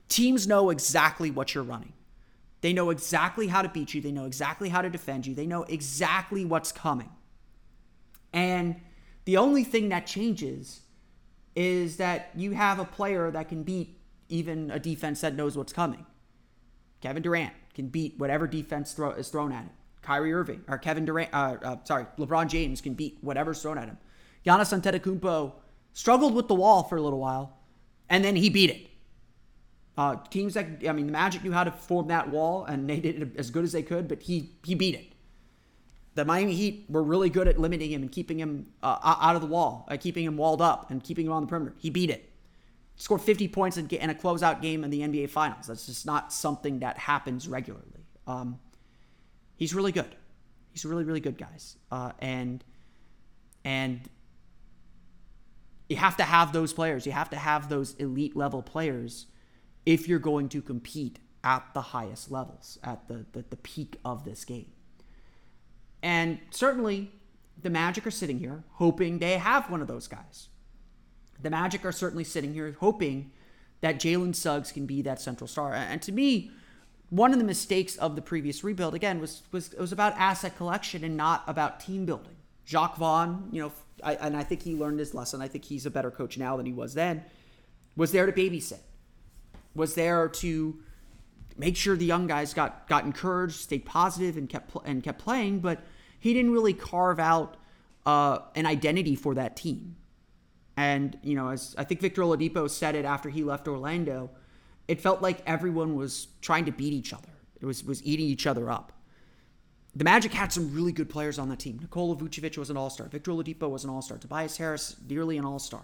teams 0.09 0.47
know 0.47 0.71
exactly 0.71 1.31
what 1.31 1.55
you're 1.55 1.65
running. 1.65 1.93
They 2.61 2.73
know 2.73 2.91
exactly 2.91 3.49
how 3.49 3.63
to 3.63 3.69
beat 3.69 3.93
you. 3.93 4.01
They 4.01 4.13
know 4.13 4.25
exactly 4.25 4.69
how 4.69 4.83
to 4.83 4.89
defend 4.89 5.27
you. 5.27 5.35
They 5.35 5.47
know 5.47 5.65
exactly 5.65 6.45
what's 6.45 6.73
coming. 6.73 7.11
And 8.33 8.81
the 9.25 9.37
only 9.37 9.65
thing 9.65 9.89
that 9.91 10.07
changes 10.07 10.81
is 11.55 11.97
that 11.97 12.31
you 12.35 12.53
have 12.53 12.79
a 12.79 12.85
player 12.85 13.31
that 13.31 13.49
can 13.49 13.63
beat 13.63 13.99
even 14.29 14.71
a 14.71 14.79
defense 14.79 15.21
that 15.21 15.35
knows 15.35 15.57
what's 15.57 15.73
coming. 15.73 16.05
Kevin 17.01 17.23
Durant 17.23 17.53
can 17.75 17.89
beat 17.89 18.19
whatever 18.19 18.47
defense 18.47 18.93
throw, 18.93 19.11
is 19.11 19.29
thrown 19.29 19.53
at 19.53 19.65
him. 19.65 19.71
Kyrie 20.03 20.33
Irving 20.33 20.63
or 20.69 20.79
Kevin 20.79 21.05
Durant, 21.05 21.31
uh, 21.33 21.57
uh, 21.63 21.77
sorry, 21.85 22.07
LeBron 22.19 22.49
James 22.49 22.81
can 22.81 22.95
beat 22.95 23.19
whatever's 23.21 23.61
thrown 23.63 23.79
at 23.79 23.89
him. 23.89 23.99
Giannis 24.45 24.79
Antetokounmpo 24.79 25.53
struggled 25.93 26.35
with 26.35 26.49
the 26.49 26.55
wall 26.55 26.83
for 26.83 26.97
a 26.97 27.01
little 27.01 27.19
while, 27.19 27.57
and 28.11 28.25
then 28.25 28.37
he 28.37 28.51
beat 28.51 28.71
it. 28.71 28.91
Uh, 29.97 30.17
teams 30.29 30.55
that 30.55 30.67
I 30.87 30.93
mean, 30.93 31.07
the 31.07 31.13
Magic 31.13 31.43
knew 31.43 31.53
how 31.53 31.65
to 31.65 31.71
form 31.71 32.09
that 32.09 32.29
wall, 32.31 32.65
and 32.65 32.89
they 32.91 33.01
did 33.01 33.23
it 33.23 33.37
as 33.37 33.51
good 33.51 33.65
as 33.65 33.73
they 33.73 33.83
could, 33.83 34.09
but 34.09 34.23
he 34.23 34.51
he 34.65 34.75
beat 34.75 34.95
it. 34.95 35.14
The 36.15 36.25
Miami 36.25 36.55
Heat 36.55 36.87
were 36.89 37.03
really 37.03 37.29
good 37.29 37.49
at 37.49 37.59
limiting 37.59 37.91
him 37.91 38.03
and 38.03 38.13
keeping 38.13 38.39
him 38.39 38.67
uh, 38.83 38.99
out 39.03 39.35
of 39.35 39.43
the 39.43 39.49
wall, 39.49 39.87
uh, 39.91 39.97
keeping 39.97 40.25
him 40.25 40.37
walled 40.37 40.63
up, 40.63 40.91
and 40.91 41.03
keeping 41.03 41.27
him 41.27 41.33
on 41.33 41.43
the 41.43 41.49
perimeter. 41.49 41.75
He 41.79 41.91
beat 41.91 42.11
it. 42.11 42.31
Scored 42.97 43.21
50 43.21 43.49
points 43.49 43.77
in, 43.77 43.87
a 43.87 44.15
closeout 44.15 44.63
game 44.63 44.85
in 44.85 44.91
the 44.91 45.01
NBA 45.01 45.31
Finals. 45.31 45.67
That's 45.67 45.87
just 45.87 46.07
not 46.07 46.33
something 46.33 46.79
that 46.79 46.97
happens 46.97 47.49
regularly. 47.49 48.07
Um, 48.29 48.61
he's 49.57 49.75
really 49.75 49.91
good. 49.91 50.15
He's 50.71 50.85
really 50.85 51.05
really 51.05 51.21
good, 51.21 51.37
guys. 51.37 51.77
Uh, 51.91 52.13
and 52.21 52.65
and 53.65 54.09
you 55.89 55.97
have 55.97 56.17
to 56.17 56.25
have 56.25 56.53
those 56.53 56.73
players. 56.73 57.07
You 57.07 57.13
have 57.13 57.31
to 57.31 57.37
have 57.37 57.69
those 57.69 57.95
elite 57.95 58.37
level 58.37 58.63
players 58.63 59.27
if 59.85 60.09
you're 60.09 60.19
going 60.19 60.49
to 60.51 60.63
compete 60.63 61.19
at 61.43 61.63
the 61.75 61.81
highest 61.81 62.31
levels, 62.31 62.79
at 62.83 63.07
the, 63.07 63.27
the, 63.33 63.45
the 63.51 63.57
peak 63.57 63.99
of 64.05 64.25
this 64.25 64.45
game. 64.45 64.74
And 66.05 66.39
certainly, 66.51 67.11
the 67.61 67.71
Magic 67.71 68.07
are 68.07 68.11
sitting 68.11 68.39
here 68.39 68.63
hoping 68.73 69.21
they 69.21 69.39
have 69.39 69.71
one 69.71 69.81
of 69.81 69.89
those 69.89 70.07
guys. 70.07 70.49
The 71.43 71.49
Magic 71.49 71.83
are 71.87 71.93
certainly 71.93 72.25
sitting 72.25 72.53
here 72.53 72.77
hoping 72.79 73.33
that 73.81 73.99
Jalen 73.99 74.37
Suggs 74.37 74.71
can 74.71 74.85
be 74.85 75.01
that 75.01 75.19
central 75.19 75.49
star. 75.49 75.73
And 75.73 76.03
to 76.03 76.13
me, 76.13 76.51
one 77.09 77.33
of 77.33 77.39
the 77.39 77.45
mistakes 77.45 77.97
of 77.97 78.17
the 78.17 78.23
previous 78.23 78.63
rebuild 78.63 78.95
again 78.95 79.19
was 79.19 79.45
was 79.51 79.75
was 79.79 79.93
about 79.93 80.13
asset 80.19 80.59
collection 80.59 81.05
and 81.05 81.17
not 81.17 81.43
about 81.47 81.81
team 81.81 82.05
building. 82.05 82.37
Jacque 82.67 82.97
Vaughn, 82.97 83.49
you 83.51 83.63
know, 83.63 83.73
I, 84.03 84.17
and 84.17 84.37
I 84.37 84.43
think 84.43 84.63
he 84.63 84.75
learned 84.75 84.99
his 84.99 85.15
lesson. 85.15 85.41
I 85.41 85.49
think 85.49 85.65
he's 85.65 85.87
a 85.87 85.91
better 85.91 86.11
coach 86.11 86.37
now 86.37 86.59
than 86.59 86.67
he 86.67 86.73
was 86.73 86.93
then. 86.93 87.25
Was 87.97 88.13
there 88.13 88.27
to 88.27 88.33
babysit, 88.33 88.81
was 89.75 89.95
there 89.95 90.29
to 90.29 90.79
make 91.57 91.77
sure 91.77 91.97
the 91.97 92.05
young 92.05 92.27
guys 92.27 92.53
got 92.53 92.87
got 92.89 93.05
encouraged, 93.05 93.55
stayed 93.55 93.87
positive, 93.87 94.37
and 94.37 94.51
kept 94.51 94.77
and 94.85 95.03
kept 95.03 95.19
playing. 95.19 95.61
But 95.61 95.81
he 96.25 96.33
didn't 96.33 96.53
really 96.53 96.73
carve 96.73 97.21
out 97.21 97.59
uh, 98.07 98.39
an 98.55 98.65
identity 98.65 99.15
for 99.15 99.35
that 99.35 99.57
team. 99.57 99.95
And 100.75 101.19
you 101.23 101.35
know, 101.35 101.51
as 101.51 101.75
I 101.77 101.85
think 101.85 102.01
Victor 102.01 102.23
Oladipo 102.23 102.71
said 102.71 102.95
it 102.95 103.05
after 103.05 103.29
he 103.29 103.45
left 103.45 103.69
Orlando, 103.69 104.31
it 104.89 105.03
felt 105.03 105.21
like 105.21 105.43
everyone 105.47 105.97
was 105.97 106.29
trying 106.41 106.65
to 106.65 106.73
beat 106.73 106.95
each 106.95 107.13
other. 107.13 107.29
It 107.61 107.67
was 107.67 107.85
was 107.85 108.03
eating 108.05 108.25
each 108.25 108.47
other 108.47 108.71
up. 108.71 108.91
The 109.95 110.05
Magic 110.05 110.33
had 110.33 110.51
some 110.51 110.75
really 110.75 110.93
good 110.93 111.11
players 111.11 111.39
on 111.39 111.51
the 111.51 111.57
team. 111.57 111.79
Nikola 111.79 112.17
Vucevic 112.17 112.57
was 112.57 112.71
an 112.71 112.79
all-star. 112.79 113.07
Victor 113.09 113.31
Oladipo 113.33 113.69
was 113.69 113.85
an 113.85 113.91
all-star. 113.91 114.17
Tobias 114.17 114.57
Harris, 114.57 114.97
nearly 115.07 115.37
an 115.37 115.45
all-star. 115.45 115.83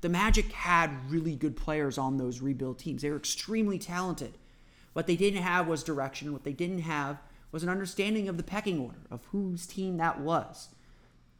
The 0.00 0.08
Magic 0.08 0.50
had 0.52 0.90
really 1.10 1.36
good 1.36 1.54
players 1.54 1.98
on 1.98 2.16
those 2.16 2.40
rebuild 2.40 2.78
teams. 2.78 3.02
They 3.02 3.10
were 3.10 3.18
extremely 3.18 3.78
talented. 3.78 4.38
What 4.94 5.06
they 5.06 5.16
didn't 5.16 5.42
have 5.42 5.68
was 5.68 5.84
direction. 5.84 6.32
What 6.32 6.44
they 6.44 6.54
didn't 6.54 6.80
have 6.80 7.18
was 7.52 7.62
an 7.62 7.68
understanding 7.68 8.28
of 8.28 8.36
the 8.36 8.42
pecking 8.42 8.80
order 8.80 9.00
of 9.10 9.24
whose 9.26 9.66
team 9.66 9.98
that 9.98 10.20
was. 10.20 10.70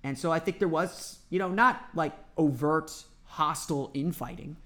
And 0.04 0.18
so 0.18 0.30
I 0.30 0.38
think 0.38 0.58
there 0.58 0.68
was, 0.68 1.20
you 1.30 1.38
know, 1.38 1.48
not 1.48 1.88
like 1.94 2.12
overt 2.36 3.04
hostile 3.24 3.90
infighting, 3.94 4.56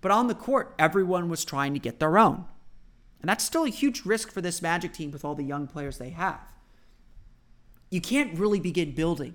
but 0.00 0.10
on 0.10 0.28
the 0.28 0.34
court, 0.34 0.74
everyone 0.78 1.28
was 1.28 1.44
trying 1.44 1.74
to 1.74 1.80
get 1.80 1.98
their 1.98 2.18
own. 2.18 2.44
And 3.20 3.28
that's 3.28 3.44
still 3.44 3.64
a 3.64 3.68
huge 3.68 4.04
risk 4.04 4.32
for 4.32 4.40
this 4.40 4.62
Magic 4.62 4.92
team 4.92 5.10
with 5.10 5.24
all 5.24 5.34
the 5.34 5.44
young 5.44 5.66
players 5.66 5.98
they 5.98 6.10
have. 6.10 6.40
You 7.90 8.00
can't 8.00 8.38
really 8.38 8.60
begin 8.60 8.94
building 8.94 9.34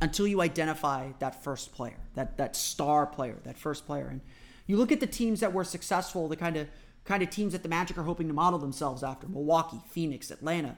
until 0.00 0.26
you 0.26 0.40
identify 0.40 1.12
that 1.18 1.42
first 1.42 1.72
player, 1.72 1.98
that 2.14 2.36
that 2.36 2.56
star 2.56 3.06
player, 3.06 3.38
that 3.44 3.56
first 3.56 3.86
player. 3.86 4.08
And 4.08 4.20
you 4.66 4.76
look 4.76 4.92
at 4.92 5.00
the 5.00 5.06
teams 5.06 5.40
that 5.40 5.52
were 5.52 5.64
successful, 5.64 6.28
the 6.28 6.36
kind 6.36 6.56
of 6.56 6.68
kind 7.04 7.22
of 7.22 7.30
teams 7.30 7.52
that 7.52 7.62
the 7.62 7.68
Magic 7.68 7.96
are 7.96 8.02
hoping 8.02 8.28
to 8.28 8.34
model 8.34 8.58
themselves 8.58 9.02
after: 9.02 9.28
Milwaukee, 9.28 9.80
Phoenix, 9.88 10.30
Atlanta, 10.30 10.76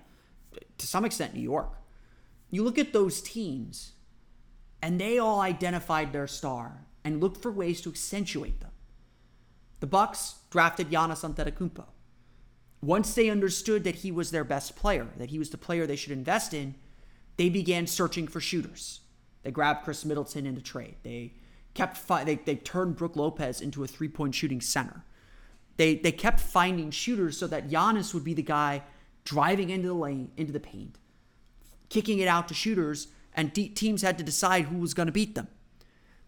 to 0.79 0.87
some 0.87 1.05
extent 1.05 1.35
New 1.35 1.41
York. 1.41 1.73
You 2.51 2.63
look 2.63 2.79
at 2.79 2.93
those 2.93 3.21
teams, 3.21 3.93
and 4.81 5.01
they 5.01 5.19
all 5.19 5.41
identified 5.41 6.13
their 6.13 6.27
star 6.27 6.87
and 7.05 7.21
looked 7.21 7.43
for 7.43 7.51
ways 7.51 7.81
to 7.83 7.91
accentuate 7.91 8.61
them. 8.61 8.71
The 9.81 9.87
Bucks 9.87 10.37
drafted 10.51 10.91
Giannis 10.91 11.25
Antetokounmpo. 11.25 11.85
Once 12.81 13.15
they 13.15 13.31
understood 13.31 13.85
that 13.85 13.97
he 13.97 14.11
was 14.13 14.31
their 14.31 14.45
best 14.45 14.77
player, 14.77 15.09
that 15.17 15.31
he 15.31 15.39
was 15.39 15.51
the 15.51 15.59
player 15.59 15.87
they 15.87 15.97
should 15.97 16.13
invest 16.13 16.55
in, 16.55 16.75
they 17.37 17.49
began 17.49 17.87
searching 17.87 18.29
for 18.29 18.41
shooters. 18.41 19.01
They 19.43 19.51
grabbed 19.51 19.85
Khris 19.85 20.05
Middleton 20.05 20.47
in 20.47 20.57
a 20.57 20.61
trade. 20.61 20.97
They 21.03 21.35
kept 21.75 21.97
fi- 21.97 22.25
they, 22.25 22.37
they 22.37 22.57
turned 22.57 22.97
Brook 22.97 23.17
Lopez 23.17 23.61
into 23.61 23.85
a 23.85 23.87
three-point 23.87 24.35
shooting 24.35 24.61
center. 24.61 25.05
They 25.77 25.97
they 25.97 26.13
kept 26.13 26.41
finding 26.41 26.91
shooters 26.91 27.37
so 27.37 27.47
that 27.49 27.69
Giannis 27.69 28.15
would 28.15 28.23
be 28.23 28.35
the 28.35 28.43
guy 28.43 28.83
driving 29.25 29.71
into 29.71 29.89
the 29.89 29.95
lane, 29.95 30.31
into 30.37 30.53
the 30.53 30.61
paint, 30.61 30.99
kicking 31.89 32.19
it 32.19 32.29
out 32.29 32.49
to 32.49 32.55
shooters, 32.55 33.09
and 33.35 33.53
de- 33.53 33.69
teams 33.69 34.03
had 34.03 34.19
to 34.19 34.25
decide 34.25 34.67
who 34.67 34.79
was 34.79 34.95
going 34.95 35.07
to 35.07 35.13
beat 35.13 35.35
them. 35.35 35.49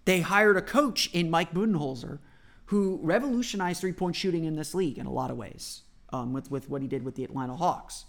They 0.04 0.20
hired 0.20 0.56
a 0.56 0.62
coach 0.62 1.10
in 1.12 1.30
Mike 1.30 1.52
Budenholzer 1.52 2.20
who 2.66 2.98
revolutionized 3.02 3.80
three 3.80 3.92
point 3.92 4.16
shooting 4.16 4.44
in 4.44 4.56
this 4.56 4.74
league 4.74 4.98
in 4.98 5.06
a 5.06 5.12
lot 5.12 5.30
of 5.30 5.36
ways 5.36 5.82
um, 6.12 6.32
with, 6.32 6.50
with 6.50 6.68
what 6.68 6.82
he 6.82 6.88
did 6.88 7.04
with 7.04 7.14
the 7.14 7.24
Atlanta 7.24 7.56
Hawks. 7.56 8.06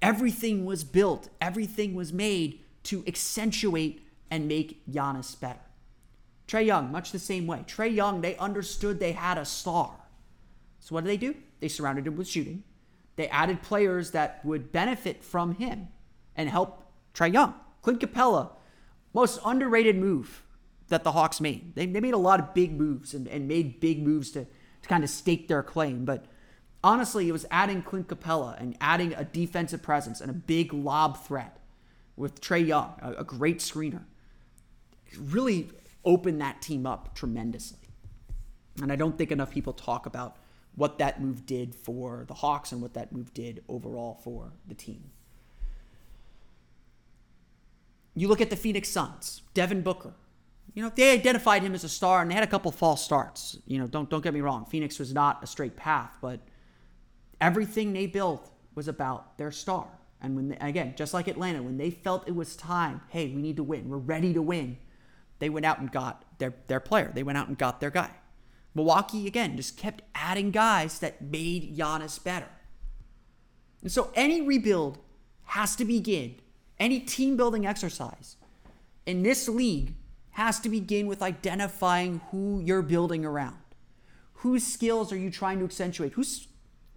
Everything 0.00 0.64
was 0.64 0.84
built, 0.84 1.28
everything 1.40 1.94
was 1.94 2.12
made 2.12 2.60
to 2.84 3.04
accentuate 3.06 4.06
and 4.30 4.46
make 4.46 4.82
Giannis 4.90 5.38
better. 5.38 5.58
Trae 6.46 6.64
Young, 6.64 6.90
much 6.90 7.12
the 7.12 7.18
same 7.18 7.46
way. 7.46 7.64
Trae 7.66 7.92
Young, 7.92 8.20
they 8.20 8.36
understood 8.36 9.00
they 9.00 9.12
had 9.12 9.38
a 9.38 9.44
star. 9.44 9.94
So 10.80 10.94
what 10.94 11.04
did 11.04 11.10
they 11.10 11.16
do? 11.16 11.34
They 11.60 11.68
surrounded 11.68 12.06
him 12.06 12.16
with 12.16 12.28
shooting. 12.28 12.62
They 13.18 13.26
added 13.30 13.62
players 13.62 14.12
that 14.12 14.44
would 14.44 14.70
benefit 14.70 15.24
from 15.24 15.56
him 15.56 15.88
and 16.36 16.48
help 16.48 16.88
Trae 17.12 17.32
Young. 17.32 17.52
Clint 17.82 17.98
Capela, 17.98 18.50
most 19.12 19.40
underrated 19.44 19.96
move 19.96 20.44
that 20.86 21.02
the 21.02 21.10
Hawks 21.10 21.40
made. 21.40 21.74
They, 21.74 21.86
they 21.86 21.98
made 21.98 22.14
a 22.14 22.18
lot 22.18 22.38
of 22.38 22.54
big 22.54 22.78
moves 22.78 23.14
and, 23.14 23.26
and 23.26 23.48
made 23.48 23.80
big 23.80 24.00
moves 24.06 24.30
to, 24.30 24.44
to 24.44 24.88
kind 24.88 25.02
of 25.02 25.10
stake 25.10 25.48
their 25.48 25.64
claim. 25.64 26.04
But 26.04 26.26
honestly, 26.84 27.28
it 27.28 27.32
was 27.32 27.44
adding 27.50 27.82
Clint 27.82 28.06
Capela 28.06 28.56
and 28.60 28.76
adding 28.80 29.12
a 29.14 29.24
defensive 29.24 29.82
presence 29.82 30.20
and 30.20 30.30
a 30.30 30.34
big 30.34 30.72
lob 30.72 31.20
threat 31.24 31.58
with 32.14 32.40
Trae 32.40 32.64
Young, 32.64 32.94
a, 33.02 33.14
a 33.14 33.24
great 33.24 33.58
screener. 33.58 34.04
Really 35.18 35.70
opened 36.04 36.40
that 36.40 36.62
team 36.62 36.86
up 36.86 37.16
tremendously. 37.16 37.80
And 38.80 38.92
I 38.92 38.96
don't 38.96 39.18
think 39.18 39.32
enough 39.32 39.50
people 39.50 39.72
talk 39.72 40.06
about 40.06 40.36
what 40.78 40.98
that 40.98 41.20
move 41.20 41.44
did 41.44 41.74
for 41.74 42.24
the 42.28 42.34
Hawks 42.34 42.72
and 42.72 42.80
what 42.80 42.94
that 42.94 43.12
move 43.12 43.34
did 43.34 43.62
overall 43.68 44.14
for 44.22 44.52
the 44.66 44.74
team. 44.74 45.10
You 48.14 48.28
look 48.28 48.40
at 48.40 48.48
the 48.48 48.56
Phoenix 48.56 48.88
Suns, 48.88 49.42
Devin 49.54 49.82
Booker. 49.82 50.14
You 50.74 50.84
know, 50.84 50.92
they 50.94 51.12
identified 51.12 51.62
him 51.62 51.74
as 51.74 51.82
a 51.82 51.88
star 51.88 52.22
and 52.22 52.30
they 52.30 52.34
had 52.34 52.44
a 52.44 52.48
couple 52.48 52.70
false 52.70 53.04
starts. 53.04 53.58
You 53.66 53.78
know, 53.78 53.86
don't 53.86 54.08
don't 54.08 54.22
get 54.22 54.34
me 54.34 54.40
wrong. 54.40 54.64
Phoenix 54.66 54.98
was 54.98 55.12
not 55.12 55.42
a 55.42 55.46
straight 55.46 55.76
path, 55.76 56.16
but 56.20 56.40
everything 57.40 57.92
they 57.92 58.06
built 58.06 58.50
was 58.74 58.86
about 58.86 59.36
their 59.38 59.50
star. 59.50 59.88
And 60.20 60.36
when 60.36 60.48
they, 60.48 60.56
again, 60.58 60.94
just 60.96 61.14
like 61.14 61.26
Atlanta, 61.26 61.62
when 61.62 61.76
they 61.76 61.90
felt 61.90 62.28
it 62.28 62.34
was 62.34 62.56
time, 62.56 63.00
hey, 63.08 63.26
we 63.28 63.42
need 63.42 63.56
to 63.56 63.64
win. 63.64 63.88
We're 63.88 63.98
ready 63.98 64.32
to 64.34 64.42
win. 64.42 64.78
They 65.38 65.48
went 65.48 65.66
out 65.66 65.80
and 65.80 65.90
got 65.90 66.24
their 66.38 66.54
their 66.68 66.80
player. 66.80 67.10
They 67.12 67.24
went 67.24 67.38
out 67.38 67.48
and 67.48 67.58
got 67.58 67.80
their 67.80 67.90
guy. 67.90 68.10
Milwaukee 68.74 69.26
again 69.26 69.56
just 69.56 69.76
kept 69.76 70.02
adding 70.14 70.50
guys 70.50 70.98
that 71.00 71.22
made 71.22 71.76
Giannis 71.76 72.22
better. 72.22 72.48
And 73.82 73.90
so 73.90 74.10
any 74.14 74.40
rebuild 74.40 74.98
has 75.44 75.76
to 75.76 75.84
begin, 75.84 76.36
any 76.78 77.00
team 77.00 77.36
building 77.36 77.66
exercise 77.66 78.36
in 79.06 79.22
this 79.22 79.48
league 79.48 79.94
has 80.32 80.60
to 80.60 80.68
begin 80.68 81.06
with 81.06 81.22
identifying 81.22 82.20
who 82.30 82.60
you're 82.60 82.82
building 82.82 83.24
around. 83.24 83.56
Whose 84.34 84.64
skills 84.64 85.12
are 85.12 85.16
you 85.16 85.30
trying 85.30 85.58
to 85.58 85.64
accentuate? 85.64 86.12
Whose 86.12 86.46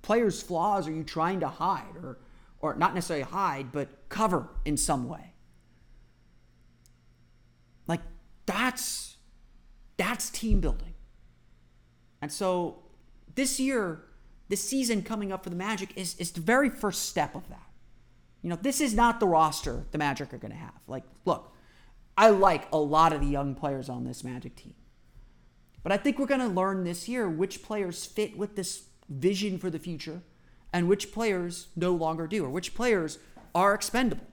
players' 0.02 0.44
flaws 0.44 0.88
are 0.88 0.92
you 0.92 1.04
trying 1.04 1.40
to 1.40 1.48
hide 1.48 1.96
or 2.04 2.20
or 2.60 2.76
not 2.76 2.94
necessarily 2.94 3.24
hide, 3.24 3.72
but 3.72 3.88
cover 4.10 4.48
in 4.66 4.78
some 4.78 5.08
way? 5.08 5.34
Like 7.88 8.02
that's 8.46 9.18
that's 9.98 10.30
team 10.30 10.60
building. 10.60 10.91
And 12.22 12.32
so 12.32 12.84
this 13.36 13.60
year, 13.60 14.04
this 14.50 14.64
season 14.64 15.02
coming 15.02 15.32
up 15.32 15.44
for 15.44 15.50
the 15.50 15.56
Magic 15.56 15.92
is, 15.96 16.16
is 16.16 16.32
the 16.32 16.42
very 16.42 16.70
first 16.70 17.10
step 17.10 17.36
of 17.36 17.48
that. 17.50 17.68
You 18.42 18.50
know, 18.50 18.58
this 18.62 18.82
is 18.82 18.94
not 18.94 19.20
the 19.20 19.28
roster 19.28 19.86
the 19.92 19.98
Magic 19.98 20.34
are 20.34 20.38
going 20.38 20.52
to 20.52 20.58
have. 20.58 20.74
Like, 20.88 21.04
look, 21.26 21.54
I 22.18 22.30
like 22.30 22.68
a 22.72 22.78
lot 22.78 23.14
of 23.14 23.22
the 23.22 23.28
young 23.28 23.56
players 23.56 23.90
on 23.90 24.04
this 24.04 24.24
Magic 24.24 24.56
team. 24.56 24.74
But 25.84 25.92
I 25.92 25.98
think 25.98 26.20
we're 26.20 26.28
going 26.28 26.42
to 26.42 26.48
learn 26.48 26.84
this 26.84 27.10
year 27.10 27.28
which 27.28 27.64
players 27.64 28.06
fit 28.06 28.38
with 28.38 28.56
this 28.56 28.84
vision 29.10 29.58
for 29.58 29.70
the 29.70 29.80
future 29.80 30.22
and 30.74 30.88
which 30.88 31.12
players 31.12 31.68
no 31.76 31.92
longer 31.94 32.28
do, 32.28 32.46
or 32.46 32.50
which 32.50 32.74
players 32.74 33.18
are 33.54 33.74
expendable. 33.74 34.26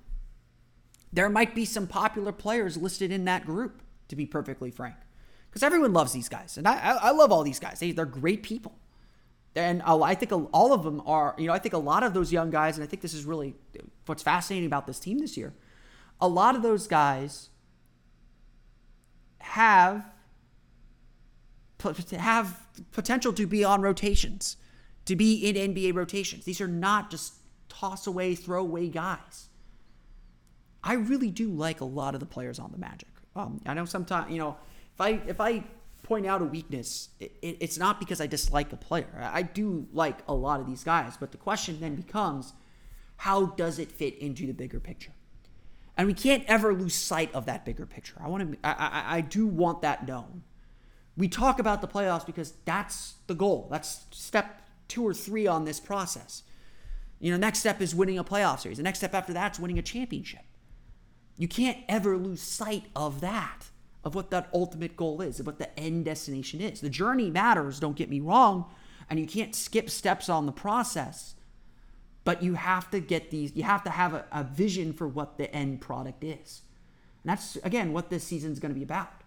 There 1.13 1.29
might 1.29 1.55
be 1.55 1.65
some 1.65 1.87
popular 1.87 2.33
players 2.33 2.77
listed 2.77 3.11
in 3.11 3.25
that 3.25 3.47
group, 3.47 3.83
to 4.09 4.17
be 4.17 4.25
perfectly 4.25 4.71
frank 4.71 4.97
because 5.49 5.63
everyone 5.63 5.93
loves 5.93 6.13
these 6.13 6.29
guys, 6.29 6.59
and 6.59 6.67
I, 6.67 6.99
I 7.01 7.11
love 7.11 7.33
all 7.33 7.43
these 7.43 7.61
guys. 7.61 7.81
They, 7.81 7.93
they're 7.93 8.05
great 8.05 8.43
people, 8.43 8.79
and 9.57 9.83
I 9.83 10.15
think 10.15 10.33
all 10.33 10.73
of 10.73 10.83
them 10.83 11.03
are. 11.07 11.35
You 11.39 11.47
know, 11.47 11.53
I 11.53 11.59
think 11.59 11.75
a 11.75 11.79
lot 11.79 12.03
of 12.03 12.15
those 12.15 12.33
young 12.33 12.51
guys, 12.51 12.77
and 12.77 12.85
I 12.85 12.87
think 12.87 13.03
this 13.03 13.15
is 13.15 13.25
really 13.25 13.55
what's 14.07 14.23
fascinating 14.23 14.67
about 14.67 14.87
this 14.87 14.99
team 14.99 15.19
this 15.19 15.37
year. 15.37 15.55
A 16.21 16.29
lot 16.29 16.57
of 16.57 16.63
those 16.63 16.87
guys 16.87 17.51
have 19.39 20.05
have 22.19 22.67
potential 22.93 23.33
to 23.33 23.47
be 23.47 23.65
on 23.65 23.81
rotations, 23.83 24.57
to 25.05 25.17
be 25.17 25.35
in 25.49 25.75
NBA 25.75 25.95
rotations. 25.95 26.45
These 26.45 26.61
are 26.61 26.69
not 26.69 27.11
just 27.11 27.35
toss 27.69 28.07
away, 28.07 28.35
throw 28.35 28.61
away 28.61 28.89
guys. 28.89 29.49
I 30.83 30.95
really 30.95 31.31
do 31.31 31.49
like 31.49 31.81
a 31.81 31.85
lot 31.85 32.15
of 32.15 32.21
the 32.21 32.27
players 32.27 32.59
on 32.59 32.71
the 32.73 32.79
Magic. 32.79 33.09
Um, 33.37 33.61
I 33.67 33.75
know 33.75 33.85
sometimes, 33.85 34.33
you 34.33 34.39
know, 34.39 34.57
if 34.99 35.01
I 35.01 35.11
if 35.29 35.41
I 35.41 35.65
point 36.03 36.27
out 36.27 36.43
a 36.43 36.45
weakness, 36.45 37.11
it, 37.21 37.33
it, 37.41 37.59
it's 37.61 37.79
not 37.79 38.01
because 38.01 38.21
I 38.21 38.27
dislike 38.27 38.73
a 38.73 38.77
player. 38.77 39.07
I 39.33 39.43
do 39.43 39.87
like 39.93 40.19
a 40.27 40.35
lot 40.35 40.59
of 40.59 40.67
these 40.67 40.83
guys, 40.83 41.17
but 41.17 41.31
the 41.31 41.37
question 41.37 41.79
then 41.81 41.95
becomes 41.95 42.55
how 43.19 43.47
does 43.47 43.79
it 43.79 43.93
fit 43.93 44.19
into 44.19 44.47
the 44.47 44.53
bigger 44.53 44.81
picture? 44.81 45.13
And 45.97 46.07
we 46.07 46.15
can't 46.15 46.45
ever 46.47 46.73
lose 46.73 46.95
sight 46.95 47.33
of 47.35 47.47
that 47.47 47.65
bigger 47.65 47.85
picture. 47.87 48.15
I 48.21 48.29
want 48.29 48.53
to, 48.53 48.59
I, 48.65 48.73
I, 48.73 49.17
I 49.17 49.21
do 49.21 49.47
want 49.47 49.83
that 49.83 50.07
known. 50.07 50.43
We 51.17 51.29
talk 51.29 51.59
about 51.59 51.81
the 51.81 51.89
playoffs 51.89 52.25
because 52.25 52.55
that's 52.65 53.15
the 53.27 53.35
goal. 53.35 53.69
That's 53.71 54.07
step 54.11 54.63
two 54.87 55.07
or 55.07 55.13
three 55.13 55.47
on 55.47 55.65
this 55.65 55.81
process. 55.81 56.43
You 57.21 57.33
know, 57.33 57.37
next 57.37 57.59
step 57.59 57.81
is 57.81 57.95
winning 57.95 58.19
a 58.19 58.25
playoff 58.25 58.61
series. 58.61 58.79
The 58.79 58.85
next 58.85 58.99
step 58.99 59.15
after 59.15 59.33
that 59.33 59.53
is 59.53 59.61
winning 59.61 59.79
a 59.79 59.83
championship. 59.83 60.43
You 61.37 61.49
can't 61.49 61.79
ever 61.89 62.17
lose 62.17 62.41
sight 62.41 62.85
of 62.95 63.21
that, 63.21 63.67
of 64.05 64.15
what 64.15 64.31
that 64.31 64.49
ultimate 64.55 64.97
goal 64.97 65.21
is, 65.21 65.41
of 65.41 65.47
what 65.47 65.59
the 65.59 65.79
end 65.79 66.05
destination 66.05 66.61
is. 66.61 66.81
The 66.81 66.91
journey 66.91 67.31
matters, 67.31 67.81
don't 67.81 67.97
get 67.97 68.09
me 68.09 68.21
wrong, 68.21 68.67
and 69.11 69.19
you 69.19 69.27
can't 69.27 69.55
skip 69.55 69.91
steps 69.91 70.29
on 70.29 70.47
the 70.47 70.53
process 70.53 71.35
but 72.29 72.43
you 72.43 72.53
have 72.53 72.91
to 72.91 73.01
get 73.01 73.31
these 73.31 73.57
you 73.57 73.63
have 73.63 73.83
to 73.83 73.89
have 73.89 74.13
a, 74.13 74.23
a 74.31 74.45
vision 74.45 74.93
for 74.93 75.09
what 75.09 75.39
the 75.39 75.51
end 75.51 75.81
product 75.81 76.23
is. 76.23 76.61
And 77.23 77.31
that's 77.31 77.57
again 77.65 77.95
what 77.95 78.11
this 78.11 78.23
season 78.23 78.53
is 78.53 78.61
going 78.61 78.69
to 78.69 78.79
be 78.79 78.85
about. 78.85 79.23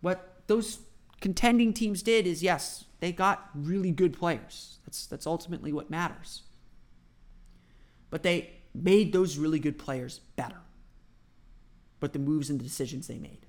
What 0.00 0.42
those 0.48 0.80
contending 1.20 1.72
teams 1.72 2.02
did 2.02 2.26
is 2.26 2.42
yes 2.42 2.86
they 2.98 3.12
got 3.12 3.50
really 3.54 3.92
good 3.92 4.18
players. 4.18 4.80
That's 4.84 5.06
that's 5.06 5.28
ultimately 5.28 5.72
what 5.72 5.90
matters. 5.90 6.42
But 8.10 8.24
they 8.24 8.50
made 8.74 9.12
those 9.12 9.38
really 9.38 9.60
good 9.60 9.78
players 9.78 10.18
better 10.34 10.58
but 12.00 12.12
the 12.12 12.18
moves 12.18 12.50
and 12.50 12.60
the 12.60 12.64
decisions 12.64 13.06
they 13.06 13.18
made 13.18 13.46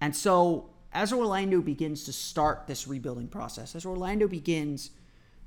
and 0.00 0.14
so 0.14 0.70
as 0.92 1.12
orlando 1.12 1.60
begins 1.60 2.04
to 2.04 2.12
start 2.12 2.66
this 2.66 2.86
rebuilding 2.86 3.28
process 3.28 3.74
as 3.74 3.86
orlando 3.86 4.28
begins 4.28 4.90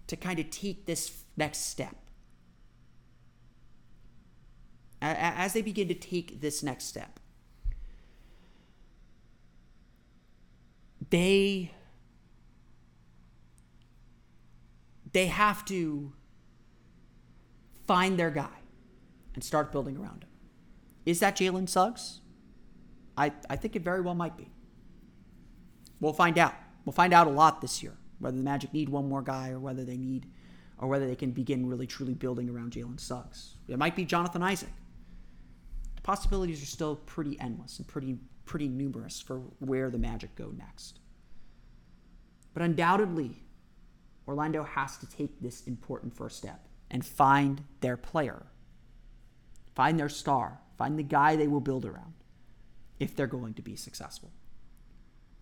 to 0.08 0.16
kind 0.16 0.40
of 0.40 0.50
take 0.50 0.86
this 0.86 1.24
next 1.36 1.70
step. 1.70 1.96
As 5.02 5.54
they 5.54 5.62
begin 5.62 5.88
to 5.90 5.94
take 5.94 6.42
this 6.42 6.64
next 6.64 6.86
step, 6.86 7.20
they 11.12 11.72
they 15.12 15.28
have 15.28 15.64
to 15.66 16.12
find 17.86 18.18
their 18.18 18.32
guy 18.32 18.50
and 19.36 19.44
start 19.44 19.72
building 19.72 19.96
around 19.96 20.24
him. 20.24 20.30
Is 21.06 21.20
that 21.20 21.38
Jalen 21.38 21.70
Suggs? 21.70 22.22
I, 23.18 23.32
I 23.50 23.56
think 23.56 23.76
it 23.76 23.84
very 23.84 24.02
well 24.02 24.16
might 24.16 24.38
be. 24.38 24.50
We'll 26.00 26.14
find 26.14 26.38
out. 26.38 26.54
We'll 26.84 26.94
find 26.94 27.14
out 27.14 27.28
a 27.28 27.32
lot 27.32 27.62
this 27.62 27.82
year 27.82 27.94
whether 28.20 28.38
the 28.38 28.44
Magic 28.44 28.74
need 28.74 28.90
one 28.90 29.08
more 29.08 29.22
guy 29.22 29.52
or 29.52 29.60
whether 29.60 29.84
they 29.84 29.98
need, 29.98 30.28
or 30.78 30.88
whether 30.88 31.08
they 31.08 31.16
can 31.16 31.32
begin 31.32 31.68
really 31.68 31.88
truly 31.88 32.14
building 32.14 32.50
around 32.50 32.74
Jalen 32.74 33.00
Suggs. 33.00 33.56
It 33.68 33.78
might 33.78 33.96
be 33.96 34.06
Jonathan 34.06 34.44
Isaac. 34.44 34.70
The 35.96 36.02
possibilities 36.02 36.62
are 36.62 36.68
still 36.68 36.96
pretty 36.96 37.40
endless 37.40 37.78
and 37.78 37.88
pretty 37.88 38.18
pretty 38.46 38.68
numerous 38.68 39.20
for 39.20 39.40
where 39.60 39.90
the 39.90 39.98
Magic 39.98 40.36
go 40.36 40.54
next. 40.56 41.00
But 42.54 42.62
undoubtedly, 42.62 43.44
Orlando 44.28 44.64
has 44.64 44.98
to 44.98 45.10
take 45.10 45.42
this 45.42 45.66
important 45.68 46.16
first 46.16 46.38
step 46.38 46.68
and 46.92 47.06
find 47.06 47.64
their 47.82 47.98
player, 47.98 48.46
find 49.74 50.00
their 50.00 50.10
star, 50.10 50.62
find 50.78 50.98
the 50.98 51.04
guy 51.04 51.36
they 51.36 51.48
will 51.48 51.62
build 51.62 51.86
around 51.86 52.14
if 53.00 53.16
they're 53.16 53.28
going 53.28 53.54
to 53.56 53.62
be 53.62 53.76
successful. 53.76 54.32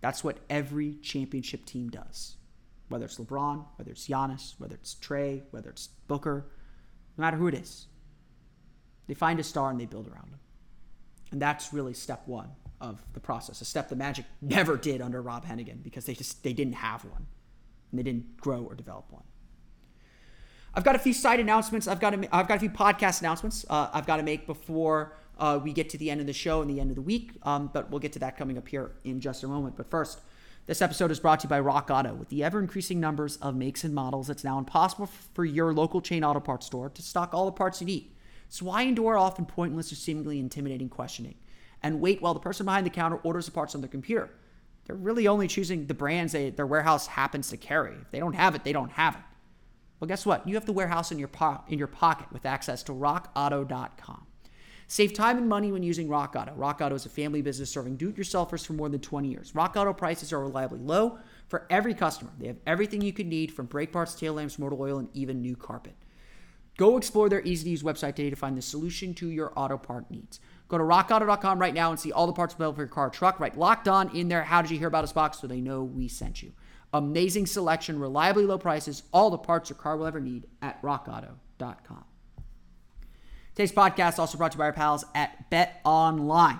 That's 0.00 0.22
what 0.22 0.38
every 0.50 0.94
championship 0.96 1.64
team 1.64 1.88
does 1.88 2.36
whether 2.88 3.06
it's 3.06 3.18
LeBron, 3.18 3.64
whether 3.76 3.90
it's 3.90 4.06
Giannis, 4.06 4.54
whether 4.58 4.74
it's 4.74 4.94
Trae, 4.94 5.42
whether 5.50 5.70
it's 5.70 5.88
Booker, 6.06 6.46
no 7.16 7.22
matter 7.22 7.36
who 7.36 7.48
it 7.48 7.54
is. 7.54 7.86
They 9.06 9.14
find 9.14 9.40
a 9.40 9.42
star 9.42 9.70
and 9.70 9.80
they 9.80 9.86
build 9.86 10.06
around 10.08 10.28
him. 10.28 10.40
And 11.30 11.40
that's 11.40 11.72
really 11.72 11.94
step 11.94 12.22
one 12.26 12.50
of 12.80 13.02
the 13.12 13.20
process, 13.20 13.60
a 13.60 13.64
step 13.64 13.88
the 13.88 13.96
Magic 13.96 14.24
never 14.40 14.76
did 14.76 15.00
under 15.00 15.22
Rob 15.22 15.44
Hennigan 15.44 15.82
because 15.82 16.04
they 16.04 16.14
just 16.14 16.42
they 16.42 16.52
didn't 16.52 16.74
have 16.74 17.04
one. 17.04 17.26
And 17.90 17.98
they 17.98 18.02
didn't 18.02 18.36
grow 18.36 18.62
or 18.62 18.74
develop 18.74 19.10
one. 19.10 19.24
I've 20.74 20.84
got 20.84 20.96
a 20.96 20.98
few 20.98 21.12
side 21.12 21.40
announcements. 21.40 21.86
I've 21.86 22.00
got 22.00 22.14
I've 22.32 22.48
got 22.48 22.56
a 22.56 22.60
few 22.60 22.70
podcast 22.70 23.20
announcements 23.20 23.64
uh, 23.70 23.90
I've 23.92 24.06
got 24.06 24.16
to 24.16 24.22
make 24.22 24.46
before 24.46 25.16
uh, 25.38 25.58
we 25.62 25.72
get 25.72 25.88
to 25.90 25.98
the 25.98 26.10
end 26.10 26.20
of 26.20 26.26
the 26.26 26.32
show 26.32 26.60
and 26.60 26.70
the 26.70 26.80
end 26.80 26.90
of 26.90 26.96
the 26.96 27.02
week. 27.02 27.32
Um, 27.42 27.70
but 27.72 27.90
we'll 27.90 28.00
get 28.00 28.12
to 28.14 28.18
that 28.20 28.36
coming 28.36 28.58
up 28.58 28.68
here 28.68 28.92
in 29.04 29.20
just 29.20 29.42
a 29.42 29.48
moment. 29.48 29.76
But 29.76 29.90
first, 29.90 30.20
this 30.66 30.80
episode 30.80 31.10
is 31.10 31.20
brought 31.20 31.40
to 31.40 31.44
you 31.44 31.50
by 31.50 31.60
Rock 31.60 31.90
Auto. 31.90 32.14
With 32.14 32.30
the 32.30 32.42
ever 32.42 32.58
increasing 32.58 32.98
numbers 32.98 33.36
of 33.36 33.54
makes 33.54 33.84
and 33.84 33.94
models, 33.94 34.30
it's 34.30 34.44
now 34.44 34.58
impossible 34.58 35.10
for 35.34 35.44
your 35.44 35.74
local 35.74 36.00
chain 36.00 36.24
auto 36.24 36.40
parts 36.40 36.66
store 36.66 36.88
to 36.88 37.02
stock 37.02 37.34
all 37.34 37.44
the 37.44 37.52
parts 37.52 37.80
you 37.80 37.86
need. 37.86 38.12
So 38.48 38.66
why 38.66 38.82
endure 38.82 39.18
often 39.18 39.46
pointless 39.46 39.92
or 39.92 39.96
seemingly 39.96 40.38
intimidating 40.38 40.88
questioning 40.88 41.34
and 41.82 42.00
wait 42.00 42.22
while 42.22 42.34
the 42.34 42.40
person 42.40 42.64
behind 42.64 42.86
the 42.86 42.90
counter 42.90 43.16
orders 43.16 43.46
the 43.46 43.52
parts 43.52 43.74
on 43.74 43.80
their 43.80 43.88
computer? 43.88 44.30
They're 44.86 44.96
really 44.96 45.26
only 45.26 45.48
choosing 45.48 45.86
the 45.86 45.94
brands 45.94 46.32
they, 46.32 46.50
their 46.50 46.66
warehouse 46.66 47.06
happens 47.06 47.48
to 47.50 47.56
carry. 47.56 47.94
If 48.00 48.10
they 48.10 48.18
don't 48.18 48.34
have 48.34 48.54
it, 48.54 48.64
they 48.64 48.72
don't 48.72 48.92
have 48.92 49.14
it. 49.14 49.20
Well, 50.00 50.08
guess 50.08 50.26
what? 50.26 50.46
You 50.46 50.54
have 50.54 50.66
the 50.66 50.72
warehouse 50.72 51.12
in 51.12 51.18
your 51.18 51.28
po- 51.28 51.62
in 51.68 51.78
your 51.78 51.88
pocket 51.88 52.32
with 52.32 52.44
access 52.44 52.82
to 52.84 52.92
rockauto.com. 52.92 54.26
Save 54.86 55.14
time 55.14 55.38
and 55.38 55.48
money 55.48 55.72
when 55.72 55.82
using 55.82 56.08
Rock 56.08 56.34
Auto. 56.36 56.52
Rock 56.54 56.80
Auto 56.80 56.94
is 56.94 57.06
a 57.06 57.08
family 57.10 57.42
business 57.42 57.70
serving 57.70 57.96
do-it-yourselfers 57.96 58.66
for 58.66 58.74
more 58.74 58.88
than 58.88 59.00
20 59.00 59.28
years. 59.28 59.54
Rock 59.54 59.76
Auto 59.76 59.92
prices 59.92 60.32
are 60.32 60.40
reliably 60.40 60.78
low 60.78 61.18
for 61.48 61.66
every 61.70 61.94
customer. 61.94 62.30
They 62.38 62.46
have 62.48 62.58
everything 62.66 63.00
you 63.00 63.12
could 63.12 63.26
need 63.26 63.52
from 63.52 63.66
brake 63.66 63.92
parts, 63.92 64.14
tail 64.14 64.34
lamps, 64.34 64.58
motor 64.58 64.76
oil, 64.78 64.98
and 64.98 65.08
even 65.14 65.40
new 65.40 65.56
carpet. 65.56 65.94
Go 66.76 66.96
explore 66.96 67.28
their 67.28 67.42
easy-to-use 67.42 67.82
website 67.82 68.16
today 68.16 68.30
to 68.30 68.36
find 68.36 68.56
the 68.58 68.62
solution 68.62 69.14
to 69.14 69.28
your 69.28 69.52
auto 69.56 69.78
part 69.78 70.10
needs. 70.10 70.40
Go 70.68 70.76
to 70.76 70.84
rockauto.com 70.84 71.58
right 71.58 71.74
now 71.74 71.90
and 71.90 72.00
see 72.00 72.10
all 72.10 72.26
the 72.26 72.32
parts 72.32 72.54
available 72.54 72.76
for 72.76 72.82
your 72.82 72.88
car 72.88 73.10
truck. 73.10 73.38
Right, 73.38 73.56
locked 73.56 73.86
on 73.86 74.14
in 74.14 74.28
there. 74.28 74.42
How 74.42 74.60
did 74.60 74.70
you 74.70 74.78
hear 74.78 74.88
about 74.88 75.04
us 75.04 75.12
box 75.12 75.38
so 75.38 75.46
they 75.46 75.60
know 75.60 75.84
we 75.84 76.08
sent 76.08 76.42
you? 76.42 76.52
Amazing 76.92 77.46
selection, 77.46 77.98
reliably 77.98 78.44
low 78.44 78.58
prices, 78.58 79.04
all 79.12 79.30
the 79.30 79.38
parts 79.38 79.70
your 79.70 79.76
car 79.76 79.96
will 79.96 80.06
ever 80.06 80.20
need 80.20 80.46
at 80.62 80.80
rockauto.com. 80.82 82.04
Today's 83.54 83.70
podcast 83.70 84.18
also 84.18 84.36
brought 84.36 84.50
to 84.50 84.56
you 84.56 84.58
by 84.58 84.64
our 84.64 84.72
pals 84.72 85.04
at 85.14 85.48
Bet 85.48 85.80
Online. 85.84 86.58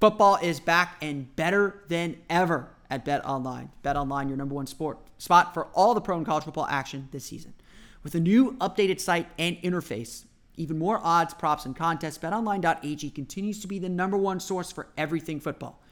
Football 0.00 0.36
is 0.36 0.60
back 0.60 0.96
and 1.02 1.34
better 1.34 1.82
than 1.88 2.18
ever 2.30 2.68
at 2.88 3.04
Bet 3.04 3.24
Online. 3.24 3.68
Bet 3.82 3.96
Online, 3.96 4.28
your 4.28 4.36
number 4.36 4.54
one 4.54 4.68
sport 4.68 5.00
spot 5.18 5.52
for 5.52 5.64
all 5.74 5.92
the 5.92 6.00
pro 6.00 6.18
and 6.18 6.24
college 6.24 6.44
football 6.44 6.68
action 6.68 7.08
this 7.10 7.24
season. 7.24 7.52
With 8.04 8.14
a 8.14 8.20
new 8.20 8.52
updated 8.60 9.00
site 9.00 9.26
and 9.40 9.56
interface, 9.62 10.24
even 10.56 10.78
more 10.78 11.00
odds, 11.02 11.34
props, 11.34 11.66
and 11.66 11.74
contests, 11.74 12.18
betonline.ag 12.18 13.10
continues 13.10 13.60
to 13.60 13.66
be 13.66 13.80
the 13.80 13.88
number 13.88 14.16
one 14.16 14.38
source 14.38 14.70
for 14.70 14.86
everything 14.96 15.40
football. 15.40 15.82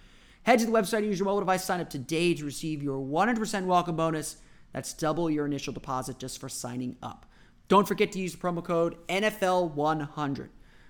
Head 0.45 0.61
to 0.61 0.67
the 0.67 0.73
website, 0.73 1.05
use 1.05 1.19
your 1.19 1.27
mobile 1.27 1.41
device, 1.41 1.65
sign 1.65 1.81
up 1.81 1.91
today 1.91 2.33
to 2.35 2.45
receive 2.45 2.81
your 2.81 3.05
100% 3.05 3.65
welcome 3.65 3.97
bonus. 3.97 4.37
That's 4.73 4.93
double 4.93 5.29
your 5.29 5.47
initial 5.47 5.73
deposit 5.73 6.21
just 6.21 6.39
for 6.39 6.49
signing 6.49 6.95
up. 7.03 7.27
Don't 7.71 7.87
forget 7.87 8.11
to 8.13 8.19
use 8.19 8.33
the 8.33 8.39
promo 8.39 8.65
code 8.65 8.97
NFL100 9.07 10.49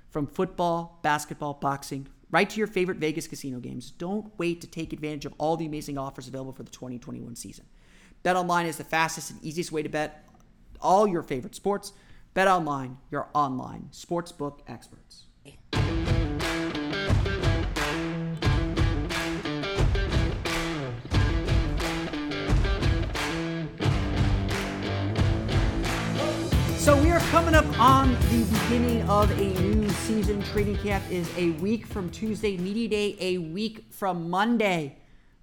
from 0.08 0.26
football, 0.26 0.98
basketball, 1.02 1.52
boxing, 1.52 2.08
right 2.30 2.48
to 2.48 2.56
your 2.56 2.66
favorite 2.66 2.96
Vegas 2.96 3.28
casino 3.28 3.58
games. 3.60 3.90
Don't 3.90 4.32
wait 4.38 4.62
to 4.62 4.66
take 4.66 4.94
advantage 4.94 5.26
of 5.26 5.34
all 5.36 5.58
the 5.58 5.66
amazing 5.66 5.98
offers 5.98 6.26
available 6.26 6.54
for 6.54 6.62
the 6.62 6.70
2021 6.70 7.36
season. 7.36 7.66
Bet 8.22 8.34
online 8.34 8.64
is 8.64 8.78
the 8.78 8.84
fastest 8.84 9.30
and 9.30 9.44
easiest 9.44 9.70
way 9.70 9.82
to 9.82 9.90
bet 9.90 10.26
all 10.80 11.06
your 11.06 11.22
favorite 11.22 11.54
sports. 11.54 11.92
Bet 12.32 12.48
online, 12.48 12.96
your 13.10 13.28
online 13.34 13.90
sportsbook 13.92 14.60
experts. 14.66 15.26
Coming 27.50 27.68
up 27.68 27.80
on 27.80 28.12
the 28.30 28.44
beginning 28.44 29.02
of 29.08 29.28
a 29.32 29.60
new 29.60 29.88
season. 29.88 30.40
Training 30.40 30.76
camp 30.76 31.02
is 31.10 31.28
a 31.36 31.50
week 31.52 31.84
from 31.84 32.08
Tuesday, 32.10 32.56
media 32.56 32.88
day 32.88 33.16
a 33.18 33.38
week 33.38 33.86
from 33.90 34.30
Monday. 34.30 34.96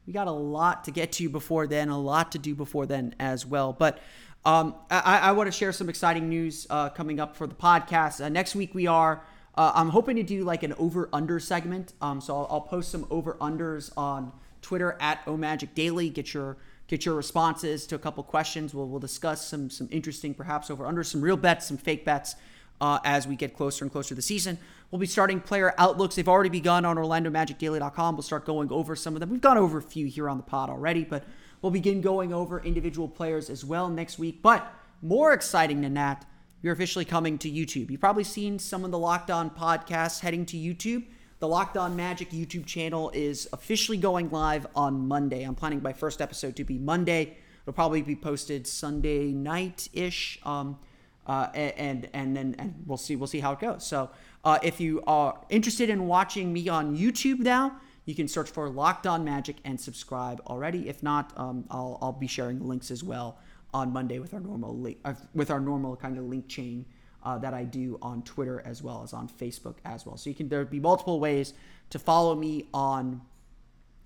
We 0.06 0.14
got 0.14 0.28
a 0.28 0.32
lot 0.32 0.86
to 0.86 0.92
get 0.92 1.12
to 1.14 1.28
before 1.28 1.68
then, 1.68 1.90
a 1.90 2.00
lot 2.00 2.32
to 2.32 2.40
do 2.40 2.56
before 2.56 2.86
then 2.86 3.14
as 3.20 3.46
well. 3.46 3.74
But 3.74 4.00
um, 4.46 4.76
I, 4.90 5.20
I 5.22 5.32
want 5.34 5.48
to 5.48 5.52
share 5.52 5.74
some 5.74 5.90
exciting 5.90 6.30
news 6.30 6.66
uh, 6.70 6.90
coming 6.90 7.20
up 7.20 7.36
for 7.36 7.46
the 7.46 7.56
podcast. 7.56 8.24
Uh, 8.24 8.30
next 8.30 8.56
week 8.56 8.74
we 8.74 8.88
are. 8.88 9.22
Uh, 9.56 9.74
I'm 9.76 9.90
hoping 9.90 10.16
to 10.16 10.24
do 10.24 10.46
like 10.46 10.64
an 10.64 10.76
over 10.78 11.10
under 11.12 11.42
segment. 11.42 11.92
Um, 12.00 12.22
so 12.22 12.38
I'll, 12.38 12.48
I'll 12.50 12.62
post 12.62 12.90
some 12.90 13.06
over 13.10 13.34
unders 13.42 13.92
on 13.98 14.32
Twitter 14.62 14.96
at 15.02 15.26
Omagic 15.26 15.74
Daily. 15.76 16.10
Get 16.10 16.34
your 16.34 16.56
get 16.88 17.06
your 17.06 17.16
responses 17.16 17.86
to 17.88 17.96
a 17.96 18.00
couple 18.00 18.24
questions. 18.24 18.74
We'll, 18.74 18.88
we'll 18.88 19.00
discuss 19.00 19.46
some 19.46 19.70
some 19.70 19.88
interesting, 19.92 20.34
perhaps 20.34 20.70
over 20.70 20.86
under 20.86 21.04
some 21.04 21.22
real 21.22 21.38
bets, 21.38 21.68
some 21.68 21.78
fake 21.78 22.06
bets 22.06 22.36
uh, 22.82 23.00
as 23.04 23.28
we 23.28 23.36
get 23.36 23.56
closer 23.56 23.84
and 23.84 23.92
closer 23.92 24.10
to 24.10 24.16
the 24.16 24.22
season. 24.22 24.58
We'll 24.92 25.00
be 25.00 25.08
starting 25.08 25.42
player 25.42 25.74
outlooks. 25.78 26.16
They've 26.16 26.28
already 26.28 26.50
begun 26.50 26.86
on 26.86 26.96
OrlandoMagicDaily.com. 26.96 28.16
We'll 28.16 28.24
start 28.24 28.46
going 28.46 28.72
over 28.72 28.96
some 28.96 29.16
of 29.16 29.20
them. 29.20 29.30
We've 29.30 29.42
gone 29.42 29.58
over 29.58 29.80
a 29.80 29.82
few 29.82 30.06
here 30.08 30.30
on 30.30 30.38
the 30.38 30.44
pod 30.44 30.70
already, 30.70 31.04
but 31.04 31.26
we'll 31.62 31.72
begin 31.72 32.00
going 32.00 32.34
over 32.34 32.62
individual 32.62 33.08
players 33.08 33.50
as 33.50 33.66
well 33.66 33.90
next 33.90 34.18
week. 34.18 34.42
But 34.42 34.72
more 35.02 35.34
exciting 35.34 35.82
than 35.82 35.94
that, 35.96 36.26
you're 36.62 36.74
officially 36.74 37.06
coming 37.06 37.38
to 37.40 37.52
YouTube. 37.52 37.92
You've 37.92 38.00
probably 38.00 38.24
seen 38.24 38.60
some 38.60 38.86
of 38.86 38.92
the 38.92 38.98
Locked 38.98 39.30
On 39.30 39.50
podcasts 39.50 40.22
heading 40.22 40.46
to 40.48 40.58
YouTube. 40.58 41.04
The 41.40 41.48
Locked 41.48 41.78
On 41.78 41.96
Magic 41.96 42.32
YouTube 42.32 42.66
channel 42.66 43.12
is 43.14 43.48
officially 43.54 43.98
going 43.98 44.32
live 44.32 44.66
on 44.76 45.08
Monday. 45.08 45.44
I'm 45.44 45.54
planning 45.54 45.84
my 45.84 45.94
first 45.94 46.20
episode 46.20 46.56
to 46.56 46.64
be 46.64 46.80
Monday. 46.80 47.38
It'll 47.62 47.74
probably 47.74 48.02
be 48.02 48.16
posted 48.16 48.66
Sunday 48.66 49.32
night 49.32 49.88
ish. 49.94 50.40
Um, 50.44 50.80
uh, 51.28 51.50
and 51.54 52.10
and 52.14 52.36
then 52.36 52.56
and 52.58 52.84
we'll 52.88 52.98
see 52.98 53.16
we'll 53.16 53.28
see 53.28 53.42
how 53.42 53.52
it 53.52 53.60
goes. 53.60 53.86
So 53.86 54.10
uh, 54.44 54.58
if 54.64 54.80
you 54.80 55.04
are 55.06 55.40
interested 55.50 55.92
in 55.92 56.08
watching 56.08 56.52
me 56.52 56.70
on 56.70 56.98
YouTube 56.98 57.40
now, 57.40 57.82
you 58.06 58.16
can 58.16 58.28
search 58.28 58.50
for 58.50 58.68
Locked 58.68 59.06
On 59.06 59.24
Magic 59.24 59.58
and 59.64 59.80
subscribe 59.80 60.42
already. 60.48 60.90
If 60.90 61.04
not, 61.04 61.34
um, 61.38 61.66
I'll 61.70 62.00
I'll 62.02 62.14
be 62.14 62.28
sharing 62.28 62.66
links 62.66 62.90
as 62.90 63.04
well 63.04 63.38
on 63.76 63.94
Monday 63.94 64.18
with 64.18 64.34
our 64.34 64.40
normal 64.40 64.76
link, 64.76 64.98
uh, 65.06 65.14
with 65.36 65.52
our 65.52 65.60
normal 65.60 65.98
kind 65.98 66.18
of 66.18 66.24
link 66.24 66.48
chain 66.48 66.86
uh, 67.28 67.38
that 67.38 67.54
I 67.54 67.66
do 67.66 68.00
on 68.02 68.22
Twitter 68.22 68.64
as 68.64 68.82
well 68.82 69.02
as 69.04 69.12
on 69.12 69.28
Facebook 69.28 69.76
as 69.84 70.06
well. 70.06 70.16
So 70.16 70.30
you 70.30 70.36
can 70.36 70.48
there'd 70.48 70.70
be 70.70 70.80
multiple 70.80 71.20
ways 71.20 71.54
to 71.90 72.00
follow 72.00 72.34
me 72.36 72.68
on 72.74 73.22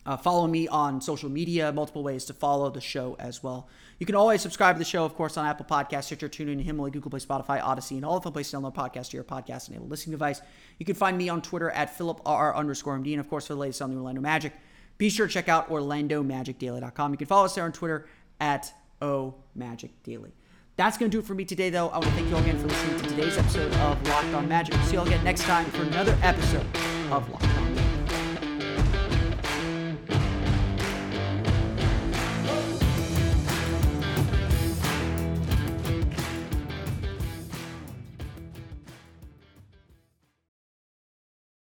uh, 0.04 0.18
follow 0.18 0.48
me 0.48 0.68
on 0.68 1.00
social 1.00 1.30
media, 1.30 1.72
multiple 1.72 2.02
ways 2.02 2.26
to 2.26 2.34
follow 2.34 2.72
the 2.72 2.82
show 2.82 3.16
as 3.20 3.44
well. 3.44 3.70
You 4.00 4.08
can 4.08 4.16
always 4.16 4.42
subscribe 4.42 4.74
to 4.74 4.80
the 4.80 4.86
show, 4.86 5.06
of 5.06 5.14
course, 5.14 5.38
on 5.38 5.46
Apple 5.46 5.68
Podcasts, 5.70 6.06
Stitcher, 6.06 6.28
TuneIn, 6.28 6.60
Himalaya, 6.64 6.92
Google 6.92 7.12
Play, 7.12 7.20
Spotify, 7.20 7.62
Odyssey, 7.62 7.98
and 7.98 8.04
all 8.04 8.20
the 8.20 8.32
places 8.32 8.50
to 8.50 8.58
download 8.58 8.74
podcasts 8.74 9.12
to 9.12 9.18
your 9.18 9.24
podcast-enabled 9.24 9.92
listening 9.92 10.14
device. 10.14 10.42
You 10.80 10.88
can 10.88 10.96
find 10.96 11.16
me 11.16 11.30
on 11.30 11.44
Twitter 11.44 11.70
at 11.70 11.96
PhilipR 11.96 12.56
underscore 12.56 12.98
MD, 12.98 13.12
and 13.12 13.20
of 13.20 13.30
course, 13.30 13.46
for 13.46 13.54
the 13.54 13.60
latest 13.60 13.84
on 13.84 13.92
the 13.92 13.98
Orlando 13.98 14.22
Magic, 14.22 14.54
be 14.98 15.12
sure 15.12 15.28
to 15.28 15.34
check 15.34 15.48
out 15.48 15.70
OrlandoMagicDaily.com. 15.70 17.12
You 17.12 17.18
can 17.18 17.28
follow 17.28 17.46
us 17.46 17.54
there 17.54 17.66
on 17.66 17.72
Twitter 17.72 18.08
at 18.40 18.74
OMagicDaily. 19.04 20.32
That's 20.78 20.98
going 20.98 21.12
to 21.12 21.16
do 21.16 21.20
it 21.20 21.26
for 21.26 21.36
me 21.36 21.46
today, 21.46 21.70
though. 21.70 21.90
I 21.90 21.98
want 21.98 22.06
to 22.06 22.12
thank 22.12 22.30
you 22.30 22.36
all 22.36 22.42
again 22.42 22.58
for 22.58 22.68
listening 22.68 23.00
to 23.02 23.10
today's 23.10 23.38
episode 23.38 23.74
of 23.74 24.08
Locked 24.08 24.34
On 24.34 24.48
Magic. 24.48 24.76
See 24.86 24.94
you 24.94 25.00
all 25.00 25.08
again 25.08 25.24
next 25.24 25.44
time 25.44 25.66
for 25.66 25.84
another 25.84 26.18
episode 26.24 26.66
of 27.12 27.30
Locked 27.30 27.44
On. 27.46 27.71